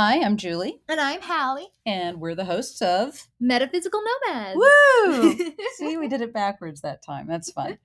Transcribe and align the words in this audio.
Hi, 0.00 0.20
I'm 0.24 0.36
Julie, 0.36 0.80
And 0.88 1.00
I'm 1.00 1.20
Halle, 1.20 1.72
and 1.84 2.20
we're 2.20 2.36
the 2.36 2.44
hosts 2.44 2.80
of 2.82 3.26
Metaphysical 3.40 4.00
Nomads. 4.00 4.56
Woo! 4.56 5.32
See, 5.74 5.96
we 5.96 6.06
did 6.06 6.20
it 6.20 6.32
backwards 6.32 6.82
that 6.82 7.02
time. 7.02 7.26
That's 7.26 7.50
fun. 7.50 7.78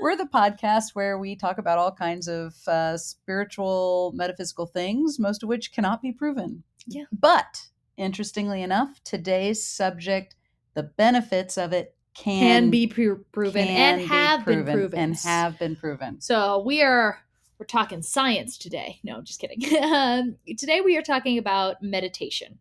We're 0.00 0.16
the 0.16 0.24
podcast 0.24 0.94
where 0.94 1.18
we 1.18 1.36
talk 1.36 1.58
about 1.58 1.76
all 1.76 1.92
kinds 1.92 2.26
of 2.26 2.54
uh, 2.66 2.96
spiritual, 2.96 4.12
metaphysical 4.14 4.64
things, 4.64 5.18
most 5.18 5.42
of 5.42 5.50
which 5.50 5.72
cannot 5.72 6.00
be 6.00 6.10
proven. 6.10 6.62
Yeah. 6.86 7.04
But 7.12 7.66
interestingly 7.98 8.62
enough, 8.62 9.04
today's 9.04 9.62
subject, 9.62 10.34
the 10.72 10.84
benefits 10.84 11.58
of 11.58 11.74
it 11.74 11.94
can, 12.14 12.40
can 12.40 12.70
be 12.70 12.86
pro- 12.86 13.20
proven 13.30 13.66
can 13.66 13.98
and 14.00 14.08
have 14.08 14.46
been 14.46 14.64
proven. 14.64 14.98
and 14.98 15.16
have 15.16 15.58
been 15.58 15.76
proven. 15.76 16.22
So 16.22 16.62
we 16.64 16.80
are 16.80 17.18
we're 17.62 17.66
talking 17.66 18.02
science 18.02 18.58
today. 18.58 18.98
No, 19.04 19.20
just 19.20 19.38
kidding. 19.38 19.62
um, 19.84 20.34
today 20.58 20.80
we 20.80 20.96
are 20.96 21.02
talking 21.02 21.38
about 21.38 21.80
meditation. 21.80 22.58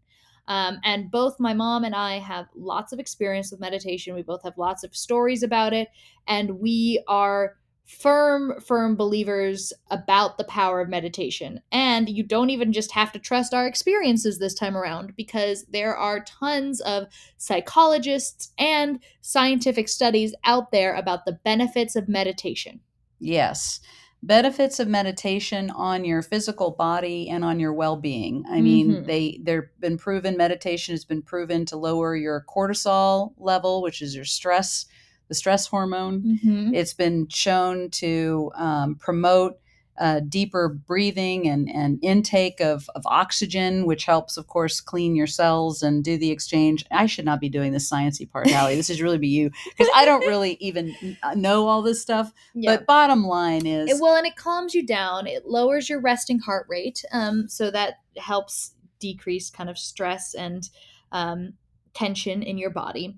Um, 0.47 0.77
and 0.83 1.09
both 1.09 1.39
my 1.39 1.55
mom 1.55 1.83
and 1.83 1.95
I 1.95 2.19
have 2.19 2.45
lots 2.55 2.93
of 2.93 2.99
experience 2.99 3.49
with 3.49 3.59
meditation. 3.59 4.13
We 4.13 4.21
both 4.21 4.43
have 4.43 4.59
lots 4.59 4.83
of 4.83 4.95
stories 4.95 5.41
about 5.41 5.73
it, 5.73 5.87
and 6.27 6.59
we 6.59 7.03
are 7.07 7.55
firm, 7.83 8.61
firm 8.61 8.95
believers 8.95 9.73
about 9.89 10.37
the 10.37 10.43
power 10.43 10.81
of 10.81 10.89
meditation. 10.89 11.61
And 11.71 12.07
you 12.07 12.21
don't 12.21 12.51
even 12.51 12.71
just 12.71 12.91
have 12.91 13.11
to 13.13 13.19
trust 13.19 13.55
our 13.55 13.65
experiences 13.65 14.37
this 14.37 14.53
time 14.53 14.77
around 14.77 15.15
because 15.15 15.65
there 15.65 15.97
are 15.97 16.23
tons 16.23 16.79
of 16.81 17.07
psychologists 17.37 18.51
and 18.59 18.99
scientific 19.21 19.89
studies 19.89 20.35
out 20.43 20.71
there 20.71 20.93
about 20.93 21.25
the 21.25 21.39
benefits 21.43 21.95
of 21.95 22.07
meditation. 22.07 22.81
Yes. 23.19 23.79
Benefits 24.23 24.79
of 24.79 24.87
meditation 24.87 25.71
on 25.71 26.05
your 26.05 26.21
physical 26.21 26.71
body 26.71 27.27
and 27.27 27.43
on 27.43 27.59
your 27.59 27.73
well-being. 27.73 28.45
I 28.47 28.61
mean, 28.61 28.91
Mhm. 28.91 29.05
they 29.07 29.39
they've 29.41 29.69
been 29.79 29.97
proven 29.97 30.37
meditation 30.37 30.93
has 30.93 31.05
been 31.05 31.23
proven 31.23 31.65
to 31.65 31.77
lower 31.77 32.15
your 32.15 32.45
cortisol 32.47 33.33
level, 33.37 33.81
which 33.81 34.01
is 34.01 34.15
your 34.15 34.25
stress, 34.25 34.85
the 35.27 35.33
stress 35.33 35.65
hormone. 35.65 36.21
Mm-hmm. 36.21 36.75
It's 36.75 36.93
been 36.93 37.27
shown 37.29 37.89
to 37.91 38.51
um, 38.55 38.95
promote 38.95 39.57
uh, 40.01 40.19
deeper 40.27 40.67
breathing 40.67 41.47
and, 41.47 41.69
and 41.69 41.99
intake 42.01 42.59
of, 42.59 42.89
of 42.95 43.03
oxygen, 43.05 43.85
which 43.85 44.05
helps, 44.05 44.35
of 44.35 44.47
course, 44.47 44.81
clean 44.81 45.15
your 45.15 45.27
cells 45.27 45.83
and 45.83 46.03
do 46.03 46.17
the 46.17 46.31
exchange. 46.31 46.83
I 46.89 47.05
should 47.05 47.23
not 47.23 47.39
be 47.39 47.49
doing 47.49 47.71
this 47.71 47.87
sciencey 47.87 48.27
part, 48.27 48.49
Halle. 48.49 48.75
This 48.75 48.89
is 48.89 48.99
really 48.99 49.19
be 49.19 49.27
you 49.27 49.51
because 49.69 49.87
I 49.95 50.05
don't 50.05 50.25
really 50.25 50.53
even 50.59 50.95
know 51.35 51.67
all 51.67 51.83
this 51.83 52.01
stuff. 52.01 52.33
Yeah. 52.55 52.77
But 52.77 52.87
bottom 52.87 53.23
line 53.23 53.67
is, 53.67 53.91
It- 53.91 54.01
well, 54.01 54.15
and 54.15 54.25
it 54.25 54.35
calms 54.35 54.73
you 54.73 54.83
down. 54.83 55.27
It 55.27 55.45
lowers 55.45 55.87
your 55.87 56.01
resting 56.01 56.39
heart 56.39 56.65
rate, 56.67 57.05
um, 57.11 57.47
so 57.47 57.69
that 57.69 57.99
helps 58.17 58.73
decrease 58.99 59.51
kind 59.51 59.69
of 59.69 59.77
stress 59.77 60.33
and 60.33 60.67
um, 61.11 61.53
tension 61.93 62.41
in 62.41 62.57
your 62.57 62.71
body. 62.71 63.17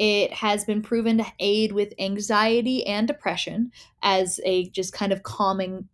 It 0.00 0.32
has 0.32 0.64
been 0.64 0.82
proven 0.82 1.18
to 1.18 1.26
aid 1.38 1.70
with 1.70 1.94
anxiety 2.00 2.84
and 2.84 3.06
depression 3.06 3.70
as 4.02 4.40
a 4.44 4.68
just 4.70 4.92
kind 4.92 5.12
of 5.12 5.22
calming 5.22 5.88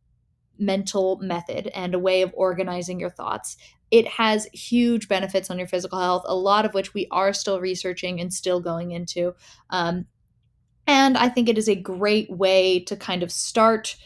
mental 0.60 1.18
method 1.22 1.68
and 1.74 1.94
a 1.94 1.98
way 1.98 2.22
of 2.22 2.32
organizing 2.34 3.00
your 3.00 3.10
thoughts. 3.10 3.56
It 3.90 4.06
has 4.06 4.46
huge 4.52 5.08
benefits 5.08 5.50
on 5.50 5.58
your 5.58 5.66
physical 5.66 5.98
health, 5.98 6.22
a 6.26 6.36
lot 6.36 6.64
of 6.64 6.74
which 6.74 6.94
we 6.94 7.08
are 7.10 7.32
still 7.32 7.60
researching 7.60 8.20
and 8.20 8.32
still 8.32 8.60
going 8.60 8.92
into. 8.92 9.34
Um, 9.70 10.06
and 10.86 11.16
I 11.16 11.28
think 11.28 11.48
it 11.48 11.58
is 11.58 11.68
a 11.68 11.74
great 11.74 12.30
way 12.30 12.80
to 12.80 12.96
kind 12.96 13.22
of 13.22 13.32
start 13.32 13.96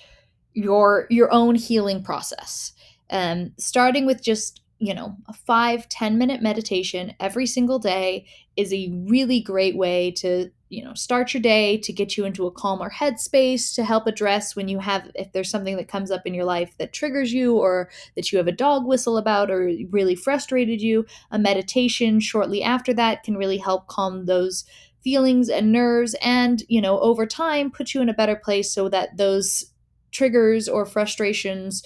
your 0.54 1.06
your 1.10 1.32
own 1.32 1.54
healing 1.56 2.02
process. 2.02 2.72
Um, 3.10 3.52
starting 3.58 4.06
with 4.06 4.22
just 4.22 4.62
you 4.78 4.94
know 4.94 5.16
a 5.26 5.32
five 5.32 5.88
ten 5.88 6.18
minute 6.18 6.42
meditation 6.42 7.14
every 7.20 7.46
single 7.46 7.78
day 7.78 8.26
is 8.56 8.72
a 8.72 8.90
really 9.08 9.40
great 9.40 9.76
way 9.76 10.10
to 10.12 10.50
you 10.74 10.84
know 10.84 10.94
start 10.94 11.32
your 11.32 11.40
day 11.40 11.78
to 11.78 11.92
get 11.92 12.16
you 12.16 12.24
into 12.24 12.46
a 12.46 12.50
calmer 12.50 12.90
headspace 12.90 13.74
to 13.74 13.84
help 13.84 14.06
address 14.06 14.56
when 14.56 14.68
you 14.68 14.78
have 14.78 15.10
if 15.14 15.32
there's 15.32 15.50
something 15.50 15.76
that 15.76 15.88
comes 15.88 16.10
up 16.10 16.26
in 16.26 16.34
your 16.34 16.44
life 16.44 16.76
that 16.78 16.92
triggers 16.92 17.32
you 17.32 17.56
or 17.56 17.88
that 18.16 18.32
you 18.32 18.38
have 18.38 18.48
a 18.48 18.52
dog 18.52 18.86
whistle 18.86 19.16
about 19.16 19.50
or 19.50 19.70
really 19.90 20.14
frustrated 20.14 20.80
you 20.80 21.04
a 21.30 21.38
meditation 21.38 22.20
shortly 22.20 22.62
after 22.62 22.92
that 22.92 23.22
can 23.22 23.36
really 23.36 23.58
help 23.58 23.86
calm 23.86 24.26
those 24.26 24.64
feelings 25.02 25.48
and 25.48 25.70
nerves 25.70 26.14
and 26.22 26.62
you 26.68 26.80
know 26.80 26.98
over 27.00 27.26
time 27.26 27.70
put 27.70 27.94
you 27.94 28.00
in 28.00 28.08
a 28.08 28.14
better 28.14 28.36
place 28.36 28.72
so 28.72 28.88
that 28.88 29.16
those 29.16 29.64
triggers 30.10 30.68
or 30.68 30.86
frustrations 30.86 31.82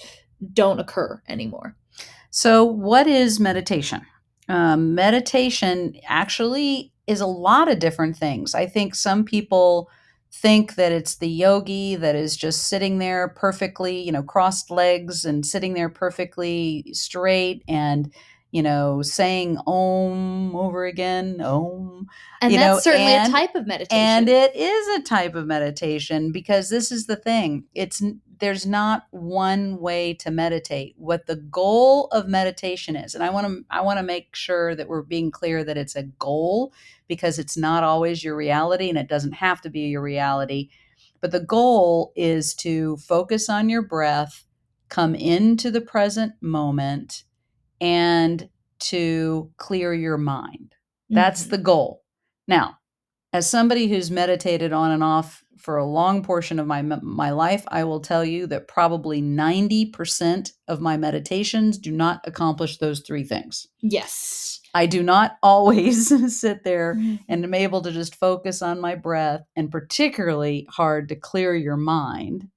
don't 0.53 0.79
occur 0.79 1.21
anymore 1.27 1.75
so 2.31 2.63
what 2.63 3.07
is 3.07 3.39
meditation? 3.39 4.05
Um, 4.47 4.95
meditation 4.95 5.95
actually 6.07 6.91
is 7.09 7.21
a 7.21 7.25
lot 7.25 7.69
of 7.69 7.79
different 7.79 8.15
things. 8.15 8.53
I 8.55 8.65
think 8.67 8.95
some 8.95 9.23
people 9.25 9.89
think 10.31 10.75
that 10.75 10.91
it's 10.91 11.15
the 11.15 11.27
yogi 11.27 11.95
that 11.95 12.15
is 12.15 12.37
just 12.37 12.67
sitting 12.67 12.99
there 12.99 13.29
perfectly, 13.29 13.99
you 13.99 14.11
know, 14.11 14.21
crossed 14.23 14.69
legs 14.69 15.25
and 15.25 15.43
sitting 15.45 15.73
there 15.73 15.89
perfectly 15.89 16.85
straight 16.93 17.63
and 17.67 18.13
you 18.51 18.63
know, 18.63 19.03
saying 19.03 19.59
om 19.67 20.55
over 20.55 20.83
again, 20.85 21.39
om. 21.39 22.07
and 22.41 22.51
You 22.51 22.57
that's 22.57 22.77
know, 22.77 22.79
certainly 22.91 23.13
and- 23.13 23.29
a 23.29 23.31
type 23.31 23.53
of 23.53 23.67
meditation 23.67 23.95
And 23.95 24.27
it 24.27 24.55
is 24.55 24.87
a 24.99 25.03
type 25.03 25.35
of 25.35 25.45
meditation 25.45 26.31
because 26.31 26.69
this 26.69 26.91
is 26.91 27.05
the 27.05 27.15
thing. 27.15 27.65
It's 27.75 28.01
there's 28.39 28.65
not 28.65 29.07
one 29.11 29.79
way 29.79 30.13
to 30.15 30.31
meditate. 30.31 30.95
What 30.97 31.25
the 31.25 31.35
goal 31.35 32.07
of 32.07 32.27
meditation 32.27 32.95
is, 32.95 33.13
and 33.15 33.23
I 33.23 33.29
want 33.29 33.47
to 33.47 33.65
I 33.69 33.81
want 33.81 33.99
to 33.99 34.03
make 34.03 34.35
sure 34.35 34.75
that 34.75 34.87
we're 34.87 35.01
being 35.01 35.31
clear 35.31 35.63
that 35.63 35.77
it's 35.77 35.95
a 35.95 36.03
goal 36.03 36.73
because 37.07 37.37
it's 37.39 37.57
not 37.57 37.83
always 37.83 38.23
your 38.23 38.35
reality 38.35 38.89
and 38.89 38.97
it 38.97 39.09
doesn't 39.09 39.33
have 39.33 39.61
to 39.61 39.69
be 39.69 39.81
your 39.81 40.01
reality. 40.01 40.69
But 41.21 41.31
the 41.31 41.41
goal 41.41 42.13
is 42.15 42.53
to 42.55 42.97
focus 42.97 43.49
on 43.49 43.67
your 43.69 43.81
breath, 43.81 44.45
come 44.87 45.15
into 45.15 45.69
the 45.69 45.81
present 45.81 46.33
moment 46.41 47.23
and 47.81 48.49
to 48.79 49.51
clear 49.57 49.93
your 49.93 50.17
mind. 50.17 50.75
That's 51.09 51.45
Mhm. 51.45 51.49
the 51.49 51.57
goal. 51.57 52.03
Now, 52.47 52.77
as 53.33 53.49
somebody 53.49 53.87
who's 53.87 54.09
meditated 54.09 54.71
on 54.71 54.91
and 54.91 55.03
off 55.03 55.43
for 55.59 55.77
a 55.77 55.85
long 55.85 56.23
portion 56.23 56.59
of 56.59 56.67
my 56.67 56.81
my 56.81 57.31
life, 57.31 57.63
I 57.67 57.83
will 57.83 57.99
tell 57.99 58.23
you 58.25 58.47
that 58.47 58.67
probably 58.67 59.21
90% 59.21 60.53
of 60.67 60.81
my 60.81 60.97
meditations 60.97 61.77
do 61.77 61.91
not 61.91 62.21
accomplish 62.25 62.77
those 62.77 63.01
three 63.01 63.23
things. 63.23 63.67
yes 63.81 64.59
I 64.73 64.85
do 64.85 65.01
not 65.01 65.37
always 65.43 66.07
sit 66.39 66.63
there 66.63 66.95
Mhm. 66.95 67.19
and 67.27 67.43
am 67.43 67.53
able 67.53 67.81
to 67.81 67.91
just 67.91 68.15
focus 68.15 68.61
on 68.61 68.79
my 68.79 68.95
breath 68.95 69.41
and 69.55 69.71
particularly 69.71 70.67
hard 70.69 71.09
to 71.09 71.15
clear 71.15 71.55
your 71.55 71.77
mind. 71.77 72.47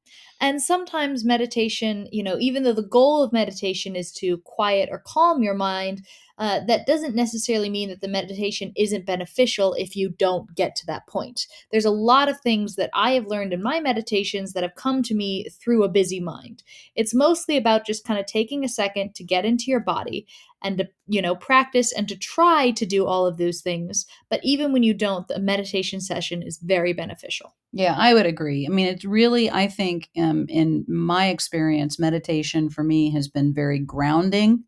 And 0.41 0.61
sometimes 0.61 1.25
meditation, 1.25 2.09
you 2.11 2.23
know, 2.25 2.37
even 2.41 2.65
though 2.65 2.73
the 2.73 2.83
goal 2.83 3.23
of 3.23 3.33
meditation 3.33 3.95
is 3.95 4.13
to 4.15 4.39
quiet 4.39 4.89
or 4.91 5.01
calm 5.07 5.43
your 5.43 5.55
mind, 5.55 6.05
uh, 6.43 6.59
that 6.67 6.87
doesn't 6.87 7.15
necessarily 7.15 7.71
mean 7.71 7.89
that 7.89 8.01
the 8.01 8.09
meditation 8.09 8.73
isn't 8.77 9.07
beneficial 9.07 9.75
if 9.75 9.95
you 9.95 10.09
don't 10.09 10.53
get 10.57 10.75
to 10.75 10.85
that 10.85 11.07
point. 11.07 11.47
There's 11.71 11.85
a 11.85 11.91
lot 11.91 12.29
of 12.29 12.41
things 12.41 12.75
that 12.75 12.91
I 12.95 13.13
have 13.13 13.29
learned 13.29 13.53
in 13.53 13.63
my 13.63 13.79
meditations 13.79 14.53
that 14.53 14.65
have 14.65 14.75
come 14.75 15.05
to 15.05 15.15
me 15.15 15.49
through 15.51 15.85
a 15.85 15.89
busy 15.89 16.19
mind. 16.19 16.65
It's 16.97 17.15
mostly 17.15 17.57
about 17.57 17.87
just 17.87 18.05
kind 18.05 18.19
of 18.19 18.27
taking 18.27 18.65
a 18.65 18.69
second 18.69 19.15
to 19.15 19.23
get 19.23 19.45
into 19.45 19.67
your 19.69 19.79
body 19.79 20.27
and 20.65 20.79
to, 20.79 20.89
you 21.07 21.23
know, 21.23 21.37
practice 21.37 21.93
and 21.93 22.09
to 22.09 22.17
try 22.17 22.73
to 22.73 22.85
do 22.85 23.07
all 23.07 23.25
of 23.25 23.37
those 23.37 23.61
things. 23.61 24.05
But 24.29 24.41
even 24.43 24.73
when 24.73 24.83
you 24.83 24.95
don't, 24.95 25.29
the 25.29 25.39
meditation 25.39 26.01
session 26.01 26.43
is 26.43 26.59
very 26.59 26.93
beneficial. 26.93 27.55
Yeah, 27.71 27.95
I 27.97 28.15
would 28.15 28.27
agree. 28.27 28.67
I 28.67 28.69
mean, 28.69 28.87
it's 28.87 29.05
really, 29.05 29.49
I 29.49 29.69
think, 29.69 30.09
um, 30.19 30.47
in 30.49 30.85
my 30.89 31.29
experience, 31.29 32.01
meditation 32.01 32.69
for 32.69 32.83
me 32.83 33.13
has 33.13 33.29
been 33.29 33.55
very 33.55 33.79
grounding 33.79 34.65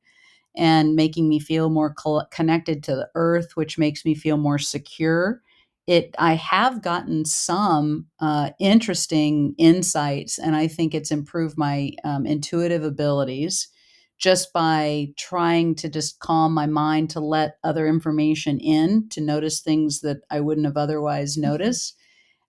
and 0.56 0.95
making 0.95 1.29
me 1.29 1.39
feel 1.39 1.71
more 1.71 1.95
connected 2.31 2.83
to 2.85 2.95
the 2.95 3.09
earth, 3.15 3.56
which 3.56 3.79
makes 3.79 4.05
me 4.05 4.15
feel 4.15 4.37
more 4.37 4.59
secure. 4.59 5.43
It, 5.87 6.15
I 6.19 6.35
have 6.35 6.83
gotten 6.83 7.25
some 7.25 8.06
uh, 8.21 8.51
interesting 8.59 9.55
insights, 9.59 10.39
and 10.39 10.56
I 10.56 10.67
think 10.67 10.95
it's 10.95 11.11
improved 11.11 11.59
my 11.59 11.93
um, 12.05 12.25
intuitive 12.27 12.85
abilities 12.85 13.69
just 14.17 14.53
by 14.53 15.09
trying 15.19 15.75
to 15.75 15.89
just 15.89 16.21
calm 16.21 16.55
my 16.55 16.67
mind 16.67 17.11
to 17.11 17.21
let 17.21 17.59
other 17.65 17.87
information 17.87 18.59
in 18.61 19.09
to 19.11 19.21
notice 19.21 19.61
things 19.61 20.01
that 20.01 20.19
I 20.31 20.41
wouldn't 20.41 20.67
have 20.67 20.77
otherwise 20.77 21.37
noticed 21.37 21.97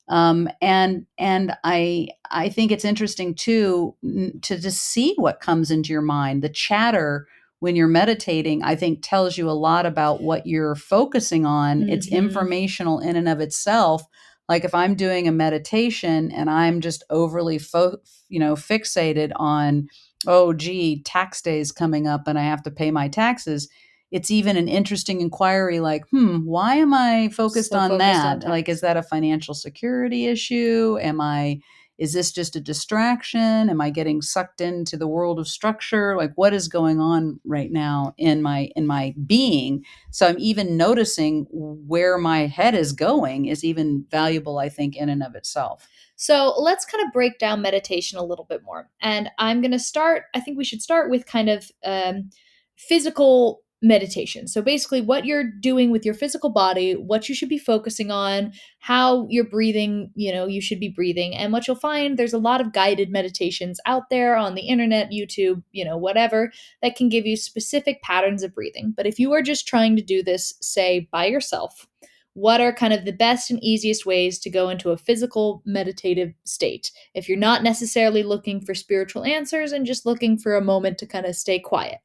um, 0.07 0.48
and 0.62 1.06
and 1.18 1.56
I 1.63 2.10
I 2.30 2.50
think 2.50 2.72
it's 2.72 2.86
interesting 2.86 3.34
too 3.34 3.96
to 4.44 4.57
just 4.60 4.84
see 4.84 5.16
what 5.18 5.40
comes 5.40 5.72
into 5.72 5.92
your 5.92 6.02
mind. 6.02 6.44
The 6.44 6.50
chatter 6.50 7.28
when 7.65 7.75
you're 7.75 7.88
meditating, 7.88 8.62
I 8.62 8.75
think, 8.75 9.00
tells 9.01 9.39
you 9.39 9.50
a 9.50 9.57
lot 9.67 9.88
about 9.88 10.21
what 10.21 10.45
you're 10.45 10.75
focusing 10.75 11.47
on. 11.47 11.89
It's 11.89 12.07
Mhm. 12.07 12.12
informational 12.12 13.00
in 13.00 13.15
and 13.15 13.27
of 13.27 13.39
itself. 13.39 14.03
Like 14.47 14.63
if 14.63 14.75
I'm 14.75 14.94
doing 14.94 15.27
a 15.27 15.31
meditation 15.31 16.31
and 16.31 16.47
I'm 16.47 16.79
just 16.79 17.03
overly, 17.09 17.57
fo- 17.57 17.97
you 18.29 18.39
know, 18.39 18.53
fixated 18.53 19.31
on 19.38 19.88
oh, 20.27 20.53
gee, 20.53 21.01
tax 21.03 21.41
day 21.41 21.59
is 21.59 21.71
coming 21.71 22.07
up 22.07 22.27
and 22.27 22.38
I 22.38 22.44
have 22.44 22.62
to 22.63 22.71
pay 22.71 22.91
my 22.91 23.07
taxes, 23.07 23.68
it's 24.11 24.29
even 24.29 24.57
an 24.57 24.68
interesting 24.68 25.19
inquiry 25.21 25.79
like, 25.79 26.03
hmm, 26.09 26.45
why 26.45 26.75
am 26.75 26.94
I 26.94 27.29
focused 27.29 27.71
So 27.71 27.79
on 27.79 27.89
focused 27.89 28.00
that? 28.23 28.44
on 28.44 28.50
like, 28.51 28.69
is 28.69 28.81
that 28.81 28.95
a 28.97 29.03
financial 29.03 29.56
security 29.56 30.27
issue? 30.27 31.00
Am 31.01 31.19
I, 31.19 31.61
is 31.97 32.13
this 32.13 32.31
just 32.31 32.56
a 32.56 32.62
distraction? 32.62 33.69
Am 33.69 33.80
I 33.80 33.89
getting 33.89 34.21
sucked 34.21 34.62
into 34.62 34.97
the 34.97 35.07
world 35.07 35.39
of 35.39 35.47
structure? 35.47 36.15
Like, 36.18 36.33
what 36.36 36.53
is 36.53 36.68
going 36.68 37.00
on 37.00 37.39
right 37.45 37.71
now 37.71 38.13
in 38.18 38.42
my 38.42 38.69
in 38.75 38.86
my 38.86 39.13
being? 39.25 39.86
So 40.12 40.27
I'm 40.27 40.39
even 40.39 40.77
noticing 40.77 41.47
where 41.51 42.18
my 42.18 42.47
head 42.47 42.75
is 42.75 42.92
going 42.92 43.45
is 43.45 43.63
even 43.63 44.06
valuable, 44.09 44.57
I 44.57 44.69
think, 44.69 44.95
in 44.95 45.09
and 45.09 45.24
of 45.24 45.36
itself. 45.36 45.88
So 46.15 46.53
let's 46.57 46.86
kind 46.86 47.06
of 47.06 47.12
break 47.12 47.39
down 47.39 47.62
meditation 47.62 48.18
a 48.18 48.24
little 48.24 48.45
bit 48.45 48.63
more. 48.63 48.89
And 49.01 49.30
I'm 49.38 49.62
going 49.62 49.71
to 49.71 49.80
start, 49.80 50.24
I 50.33 50.39
think 50.39 50.57
we 50.57 50.63
should 50.63 50.81
start 50.81 51.09
with 51.09 51.25
kind 51.25 51.50
of 51.50 51.69
um, 51.83 52.30
physical 52.77 53.62
meditation. 53.85 54.47
So 54.47 54.61
basically, 54.61 54.99
what 54.99 55.25
you're 55.25 55.43
doing 55.43 55.91
with 55.91 56.03
your 56.03 56.15
physical 56.15 56.49
body, 56.49 56.93
what 56.93 57.29
you 57.29 57.35
should 57.35 57.49
be 57.49 57.59
focusing 57.59 58.09
on, 58.09 58.51
how 58.79 59.27
you're 59.29 59.47
breathing, 59.47 60.11
you 60.15 60.33
know, 60.33 60.47
you 60.47 60.59
should 60.59 60.79
be 60.79 60.89
breathing. 60.89 61.35
And 61.35 61.53
what 61.53 61.67
you'll 61.67 61.75
find, 61.75 62.17
there's 62.17 62.33
a 62.33 62.39
lot 62.39 62.61
of 62.61 62.73
guided 62.73 63.11
meditations 63.11 63.79
out 63.85 64.09
there 64.09 64.35
on 64.35 64.55
the 64.55 64.67
internet, 64.67 65.11
YouTube, 65.11 65.61
you 65.71 65.85
know, 65.85 65.97
whatever, 65.97 66.51
that 66.81 66.95
can 66.95 67.09
give 67.09 67.25
you 67.25 67.37
specific 67.37 68.01
patterns 68.01 68.41
of 68.41 68.55
breathing. 68.55 68.93
But 68.95 69.05
if 69.05 69.19
you 69.19 69.31
are 69.33 69.43
just 69.43 69.67
trying 69.67 69.95
to 69.97 70.01
do 70.01 70.23
this, 70.23 70.55
say, 70.61 71.07
by 71.11 71.27
yourself, 71.27 71.87
what 72.33 72.59
are 72.59 72.73
kind 72.73 72.91
of 72.91 73.05
the 73.05 73.13
best 73.13 73.49
and 73.49 73.63
easiest 73.63 74.05
ways 74.05 74.39
to 74.39 74.49
go 74.49 74.69
into 74.69 74.89
a 74.89 74.97
physical 74.97 75.61
meditative 75.65 76.33
state 76.43 76.91
if 77.13 77.29
you're 77.29 77.37
not 77.37 77.63
necessarily 77.63 78.23
looking 78.23 78.59
for 78.59 78.75
spiritual 78.75 79.23
answers 79.23 79.71
and 79.71 79.85
just 79.85 80.05
looking 80.05 80.37
for 80.37 80.55
a 80.55 80.61
moment 80.61 80.97
to 80.97 81.05
kind 81.05 81.25
of 81.25 81.35
stay 81.35 81.59
quiet? 81.59 81.99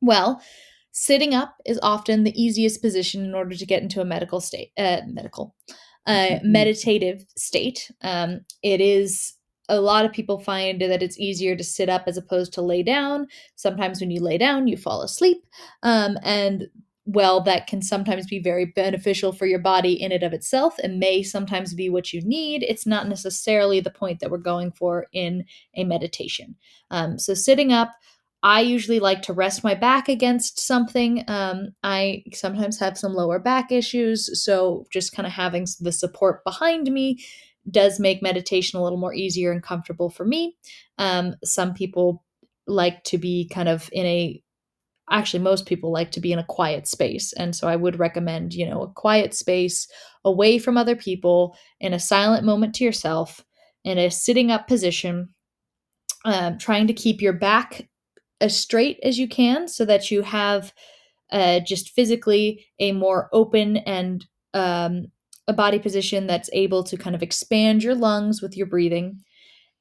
Well, 0.00 0.42
sitting 1.00 1.32
up 1.32 1.54
is 1.64 1.78
often 1.82 2.24
the 2.24 2.42
easiest 2.42 2.82
position 2.82 3.24
in 3.24 3.34
order 3.34 3.54
to 3.54 3.66
get 3.66 3.82
into 3.82 4.00
a 4.00 4.04
medical 4.04 4.40
state, 4.40 4.72
uh, 4.76 5.00
medical, 5.06 5.54
uh, 6.06 6.40
Mhm. 6.40 6.42
meditative 6.42 7.24
state. 7.36 7.90
Um, 8.02 8.40
it 8.62 8.80
is 8.80 9.34
a 9.68 9.80
lot 9.80 10.04
of 10.06 10.12
people 10.12 10.38
find 10.38 10.80
that 10.80 11.02
it's 11.02 11.18
easier 11.20 11.54
to 11.54 11.62
sit 11.62 11.88
up 11.88 12.04
as 12.06 12.16
opposed 12.16 12.52
to 12.54 12.62
lay 12.62 12.82
down. 12.82 13.26
Sometimes 13.54 14.00
when 14.00 14.10
you 14.10 14.20
lay 14.20 14.38
down, 14.38 14.66
you 14.66 14.76
fall 14.76 15.02
asleep, 15.02 15.44
um, 15.82 16.18
and 16.24 16.68
well, 17.10 17.40
that 17.40 17.66
can 17.66 17.80
sometimes 17.80 18.26
be 18.26 18.38
very 18.38 18.66
beneficial 18.66 19.32
for 19.32 19.46
your 19.46 19.58
body 19.60 19.94
in 19.94 20.12
and 20.12 20.22
of 20.22 20.34
itself 20.34 20.78
and 20.82 20.98
may 20.98 21.22
sometimes 21.22 21.72
be 21.72 21.88
what 21.88 22.12
you 22.12 22.20
need. 22.22 22.62
It's 22.64 22.86
not 22.86 23.08
necessarily 23.08 23.80
the 23.80 23.90
point 23.90 24.20
that 24.20 24.30
we're 24.30 24.36
going 24.38 24.72
for 24.72 25.06
in 25.12 25.44
a 25.74 25.84
meditation. 25.84 26.56
Um, 26.90 27.18
so, 27.18 27.32
sitting 27.32 27.72
up, 27.72 27.92
I 28.42 28.60
usually 28.60 29.00
like 29.00 29.22
to 29.22 29.32
rest 29.32 29.64
my 29.64 29.74
back 29.74 30.08
against 30.08 30.60
something. 30.60 31.24
Um, 31.26 31.70
I 31.82 32.22
sometimes 32.32 32.78
have 32.78 32.96
some 32.96 33.14
lower 33.14 33.38
back 33.38 33.72
issues, 33.72 34.44
so 34.44 34.86
just 34.92 35.12
kind 35.12 35.26
of 35.26 35.32
having 35.32 35.66
the 35.80 35.92
support 35.92 36.44
behind 36.44 36.90
me 36.92 37.18
does 37.70 37.98
make 37.98 38.22
meditation 38.22 38.78
a 38.78 38.82
little 38.82 38.98
more 38.98 39.12
easier 39.12 39.50
and 39.52 39.62
comfortable 39.62 40.08
for 40.08 40.24
me. 40.24 40.56
Um, 40.98 41.34
some 41.44 41.74
people 41.74 42.24
like 42.66 43.02
to 43.04 43.18
be 43.18 43.48
kind 43.52 43.68
of 43.68 43.88
in 43.92 44.06
a 44.06 44.42
actually 45.10 45.42
most 45.42 45.66
people 45.66 45.90
like 45.90 46.10
to 46.12 46.20
be 46.20 46.32
in 46.32 46.38
a 46.38 46.44
quiet 46.44 46.86
space 46.86 47.32
and 47.32 47.56
so 47.56 47.66
i 47.66 47.74
would 47.74 47.98
recommend 47.98 48.52
you 48.52 48.68
know 48.68 48.82
a 48.82 48.92
quiet 48.92 49.32
space 49.32 49.88
away 50.24 50.58
from 50.58 50.76
other 50.76 50.94
people 50.94 51.56
in 51.80 51.94
a 51.94 51.98
silent 51.98 52.44
moment 52.44 52.74
to 52.74 52.84
yourself 52.84 53.42
in 53.84 53.96
a 53.96 54.10
sitting 54.10 54.50
up 54.50 54.68
position 54.68 55.30
um, 56.26 56.58
trying 56.58 56.86
to 56.86 56.92
keep 56.92 57.22
your 57.22 57.32
back 57.32 57.88
as 58.40 58.56
straight 58.56 58.98
as 59.02 59.18
you 59.18 59.28
can 59.28 59.68
so 59.68 59.84
that 59.84 60.10
you 60.10 60.22
have 60.22 60.72
uh, 61.30 61.60
just 61.60 61.90
physically 61.90 62.66
a 62.78 62.92
more 62.92 63.28
open 63.32 63.78
and 63.78 64.26
um, 64.54 65.06
a 65.46 65.52
body 65.52 65.78
position 65.78 66.26
that's 66.26 66.50
able 66.52 66.82
to 66.84 66.96
kind 66.96 67.14
of 67.16 67.22
expand 67.22 67.82
your 67.82 67.94
lungs 67.94 68.40
with 68.40 68.56
your 68.56 68.66
breathing 68.66 69.20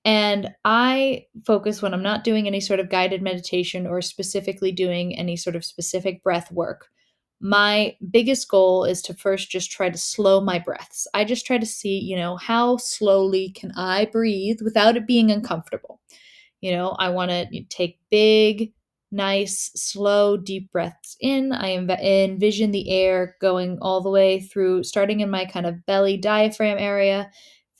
and 0.07 0.55
I 0.63 1.25
focus 1.45 1.81
when 1.81 1.93
I'm 1.93 2.01
not 2.01 2.23
doing 2.23 2.47
any 2.47 2.61
sort 2.61 2.79
of 2.79 2.89
guided 2.89 3.21
meditation 3.21 3.85
or 3.85 4.01
specifically 4.01 4.71
doing 4.71 5.13
any 5.17 5.35
sort 5.35 5.57
of 5.57 5.65
specific 5.65 6.23
breath 6.23 6.49
work. 6.49 6.87
My 7.41 7.97
biggest 8.09 8.47
goal 8.47 8.85
is 8.85 9.01
to 9.01 9.13
first 9.13 9.51
just 9.51 9.69
try 9.69 9.89
to 9.89 9.97
slow 9.97 10.39
my 10.39 10.59
breaths. 10.59 11.07
I 11.13 11.25
just 11.25 11.45
try 11.45 11.57
to 11.57 11.65
see, 11.65 11.99
you 11.99 12.15
know, 12.15 12.37
how 12.37 12.77
slowly 12.77 13.49
can 13.49 13.73
I 13.75 14.05
breathe 14.05 14.59
without 14.63 14.95
it 14.95 15.05
being 15.05 15.29
uncomfortable. 15.29 15.99
You 16.61 16.71
know, 16.71 16.89
I 16.91 17.09
want 17.09 17.31
to 17.31 17.63
take 17.65 17.99
big, 18.09 18.73
nice, 19.11 19.71
slow, 19.75 20.37
deep 20.37 20.71
breaths 20.71 21.15
in. 21.19 21.51
I 21.51 21.77
env- 21.77 22.01
envision 22.01 22.71
the 22.71 22.89
air 22.89 23.35
going 23.39 23.77
all 23.81 24.01
the 24.01 24.09
way 24.09 24.41
through, 24.41 24.83
starting 24.83 25.19
in 25.21 25.29
my 25.29 25.45
kind 25.45 25.65
of 25.65 25.85
belly 25.85 26.17
diaphragm 26.17 26.77
area, 26.77 27.29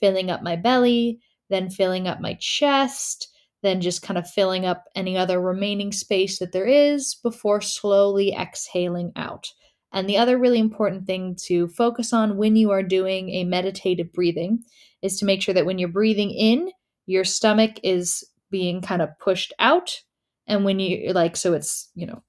filling 0.00 0.30
up 0.30 0.42
my 0.42 0.56
belly, 0.56 1.20
then 1.50 1.70
filling 1.70 2.06
up 2.06 2.20
my 2.20 2.36
chest, 2.40 3.28
then 3.62 3.80
just 3.80 4.02
kind 4.02 4.16
of 4.18 4.30
filling 4.30 4.64
up 4.64 4.84
any 4.94 5.16
other 5.16 5.40
remaining 5.40 5.92
space 5.92 6.38
that 6.38 6.52
there 6.52 6.66
is 6.66 7.16
before 7.22 7.60
slowly 7.60 8.32
exhaling 8.32 9.12
out. 9.16 9.48
And 9.92 10.08
the 10.08 10.18
other 10.18 10.38
really 10.38 10.58
important 10.58 11.06
thing 11.06 11.36
to 11.46 11.68
focus 11.68 12.12
on 12.12 12.36
when 12.36 12.56
you 12.56 12.70
are 12.70 12.82
doing 12.82 13.30
a 13.30 13.44
meditative 13.44 14.12
breathing 14.12 14.62
is 15.02 15.18
to 15.18 15.24
make 15.24 15.42
sure 15.42 15.54
that 15.54 15.66
when 15.66 15.78
you're 15.78 15.88
breathing 15.88 16.30
in, 16.30 16.70
your 17.06 17.24
stomach 17.24 17.80
is 17.82 18.22
being 18.50 18.80
kind 18.80 19.02
of 19.02 19.18
pushed 19.18 19.52
out. 19.58 20.00
And 20.46 20.64
when 20.64 20.78
you 20.78 21.12
like, 21.12 21.36
so 21.36 21.52
it's, 21.52 21.90
you 21.94 22.06
know, 22.06 22.22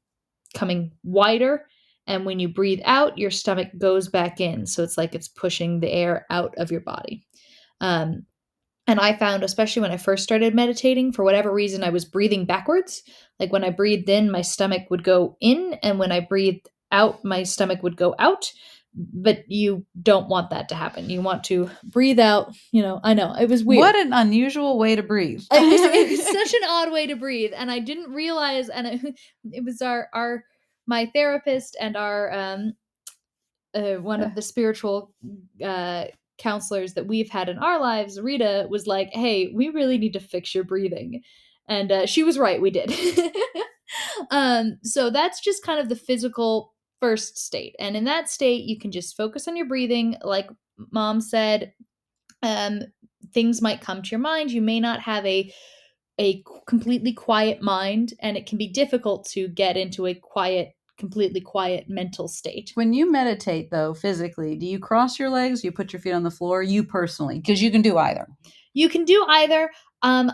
coming 0.54 0.92
wider. 1.04 1.66
And 2.08 2.26
when 2.26 2.40
you 2.40 2.50
breathe 2.50 2.82
out, 2.86 3.18
your 3.18 3.32
stomach 3.32 3.70
goes 3.78 4.08
back 4.08 4.42
in. 4.42 4.66
So 4.66 4.84
it's 4.84 4.98
like 4.98 5.14
it's 5.14 5.28
pushing 5.28 5.80
the 5.80 5.92
air 5.92 6.26
out 6.30 6.56
of 6.58 6.72
your 6.72 6.82
body. 6.82 7.24
Um, 7.82 8.26
and 8.88 9.00
I 9.00 9.16
found, 9.16 9.44
especially 9.44 9.84
when 9.84 9.92
I 9.92 9.98
first 9.98 10.24
started 10.24 10.56
meditating, 10.56 11.12
for 11.12 11.24
whatever 11.24 11.54
reason, 11.54 11.84
I 11.84 11.92
was 11.92 12.06
breathing 12.06 12.46
backwards. 12.46 13.04
Like 13.40 13.52
when 13.52 13.64
I 13.64 13.70
breathed 13.70 14.10
in, 14.10 14.32
my 14.32 14.42
stomach 14.42 14.90
would 14.90 15.04
go 15.04 15.38
in, 15.40 15.76
and 15.84 16.00
when 16.00 16.12
I 16.12 16.22
breathed 16.22 16.68
out, 16.92 17.24
my 17.24 17.44
stomach 17.44 17.84
would 17.84 17.96
go 17.96 18.16
out. 18.18 18.52
But 18.94 19.44
you 19.48 19.86
don't 20.02 20.28
want 20.30 20.50
that 20.50 20.70
to 20.70 20.76
happen. 20.76 21.10
You 21.10 21.22
want 21.22 21.44
to 21.46 21.70
breathe 21.84 22.20
out. 22.20 22.54
You 22.72 22.82
know, 22.82 23.00
I 23.04 23.14
know 23.14 23.36
it 23.40 23.48
was 23.48 23.64
weird. 23.64 23.80
What 23.80 23.96
an 23.96 24.14
unusual 24.14 24.78
way 24.80 24.96
to 24.96 25.04
breathe. 25.04 25.44
it, 25.52 25.62
was, 25.62 25.82
it 25.94 26.10
was 26.10 26.26
such 26.26 26.54
an 26.62 26.68
odd 26.68 26.92
way 26.92 27.08
to 27.08 27.16
breathe, 27.16 27.52
and 27.56 27.72
I 27.72 27.80
didn't 27.80 28.12
realize. 28.14 28.70
And 28.70 28.88
it, 28.88 29.16
it 29.52 29.64
was 29.64 29.82
our 29.82 30.10
our 30.14 30.44
my 30.88 31.06
therapist 31.14 31.78
and 31.80 31.96
our 31.96 32.34
um 32.34 32.74
uh, 33.76 34.02
one 34.02 34.22
of 34.22 34.34
the 34.34 34.42
spiritual 34.42 35.14
uh 35.64 36.06
counselors 36.40 36.94
that 36.96 37.06
we've 37.06 37.30
had 37.30 37.50
in 37.50 37.60
our 37.60 37.80
lives, 37.80 38.20
Rita 38.20 38.66
was 38.70 38.88
like, 38.88 39.10
"Hey, 39.12 39.52
we 39.54 39.70
really 39.70 39.98
need 40.00 40.14
to 40.14 40.20
fix 40.20 40.56
your 40.56 40.64
breathing," 40.64 41.22
and 41.68 41.92
uh, 41.92 42.06
she 42.08 42.24
was 42.24 42.40
right. 42.40 42.60
We 42.60 42.72
did. 42.72 42.92
um, 44.32 44.80
so 44.84 45.12
that's 45.12 45.42
just 45.42 45.64
kind 45.64 45.80
of 45.80 45.90
the 45.90 45.96
physical 45.96 46.74
first 47.00 47.38
state, 47.38 47.76
and 47.80 47.96
in 47.96 48.04
that 48.06 48.30
state, 48.30 48.66
you 48.66 48.78
can 48.80 48.92
just 48.92 49.18
focus 49.18 49.48
on 49.48 49.56
your 49.56 49.68
breathing, 49.68 50.18
like 50.24 50.50
Mom 50.92 51.22
said. 51.22 51.74
Um, 52.42 52.82
things 53.34 53.62
might 53.62 53.82
come 53.82 54.02
to 54.02 54.10
your 54.12 54.20
mind. 54.20 54.52
You 54.52 54.62
may 54.62 54.80
not 54.80 55.02
have 55.02 55.26
a 55.26 55.54
a 56.20 56.44
completely 56.68 57.14
quiet 57.14 57.62
mind, 57.62 58.14
and 58.20 58.36
it 58.36 58.46
can 58.46 58.58
be 58.58 58.68
difficult 58.68 59.26
to 59.30 59.48
get 59.48 59.78
into 59.78 60.06
a 60.06 60.14
quiet 60.14 60.74
completely 60.98 61.40
quiet 61.40 61.86
mental 61.88 62.28
state. 62.28 62.72
When 62.76 62.94
you 62.94 63.10
meditate, 63.10 63.72
though, 63.72 63.94
physically, 63.94 64.56
do 64.58 64.66
you 64.66 64.80
cross 64.80 65.18
your 65.18 65.30
legs? 65.30 65.64
You 65.64 65.72
put 65.72 65.94
your 65.94 66.02
feet 66.02 66.12
on 66.12 66.24
the 66.24 66.32
floor? 66.32 66.62
You 66.62 66.84
personally, 66.84 67.40
because 67.40 67.62
you 67.62 67.72
can 67.72 67.82
do 67.82 67.98
either. 67.98 68.28
You 68.74 68.90
can 68.90 69.06
do 69.06 69.26
either. 69.30 69.72
Um, 70.02 70.32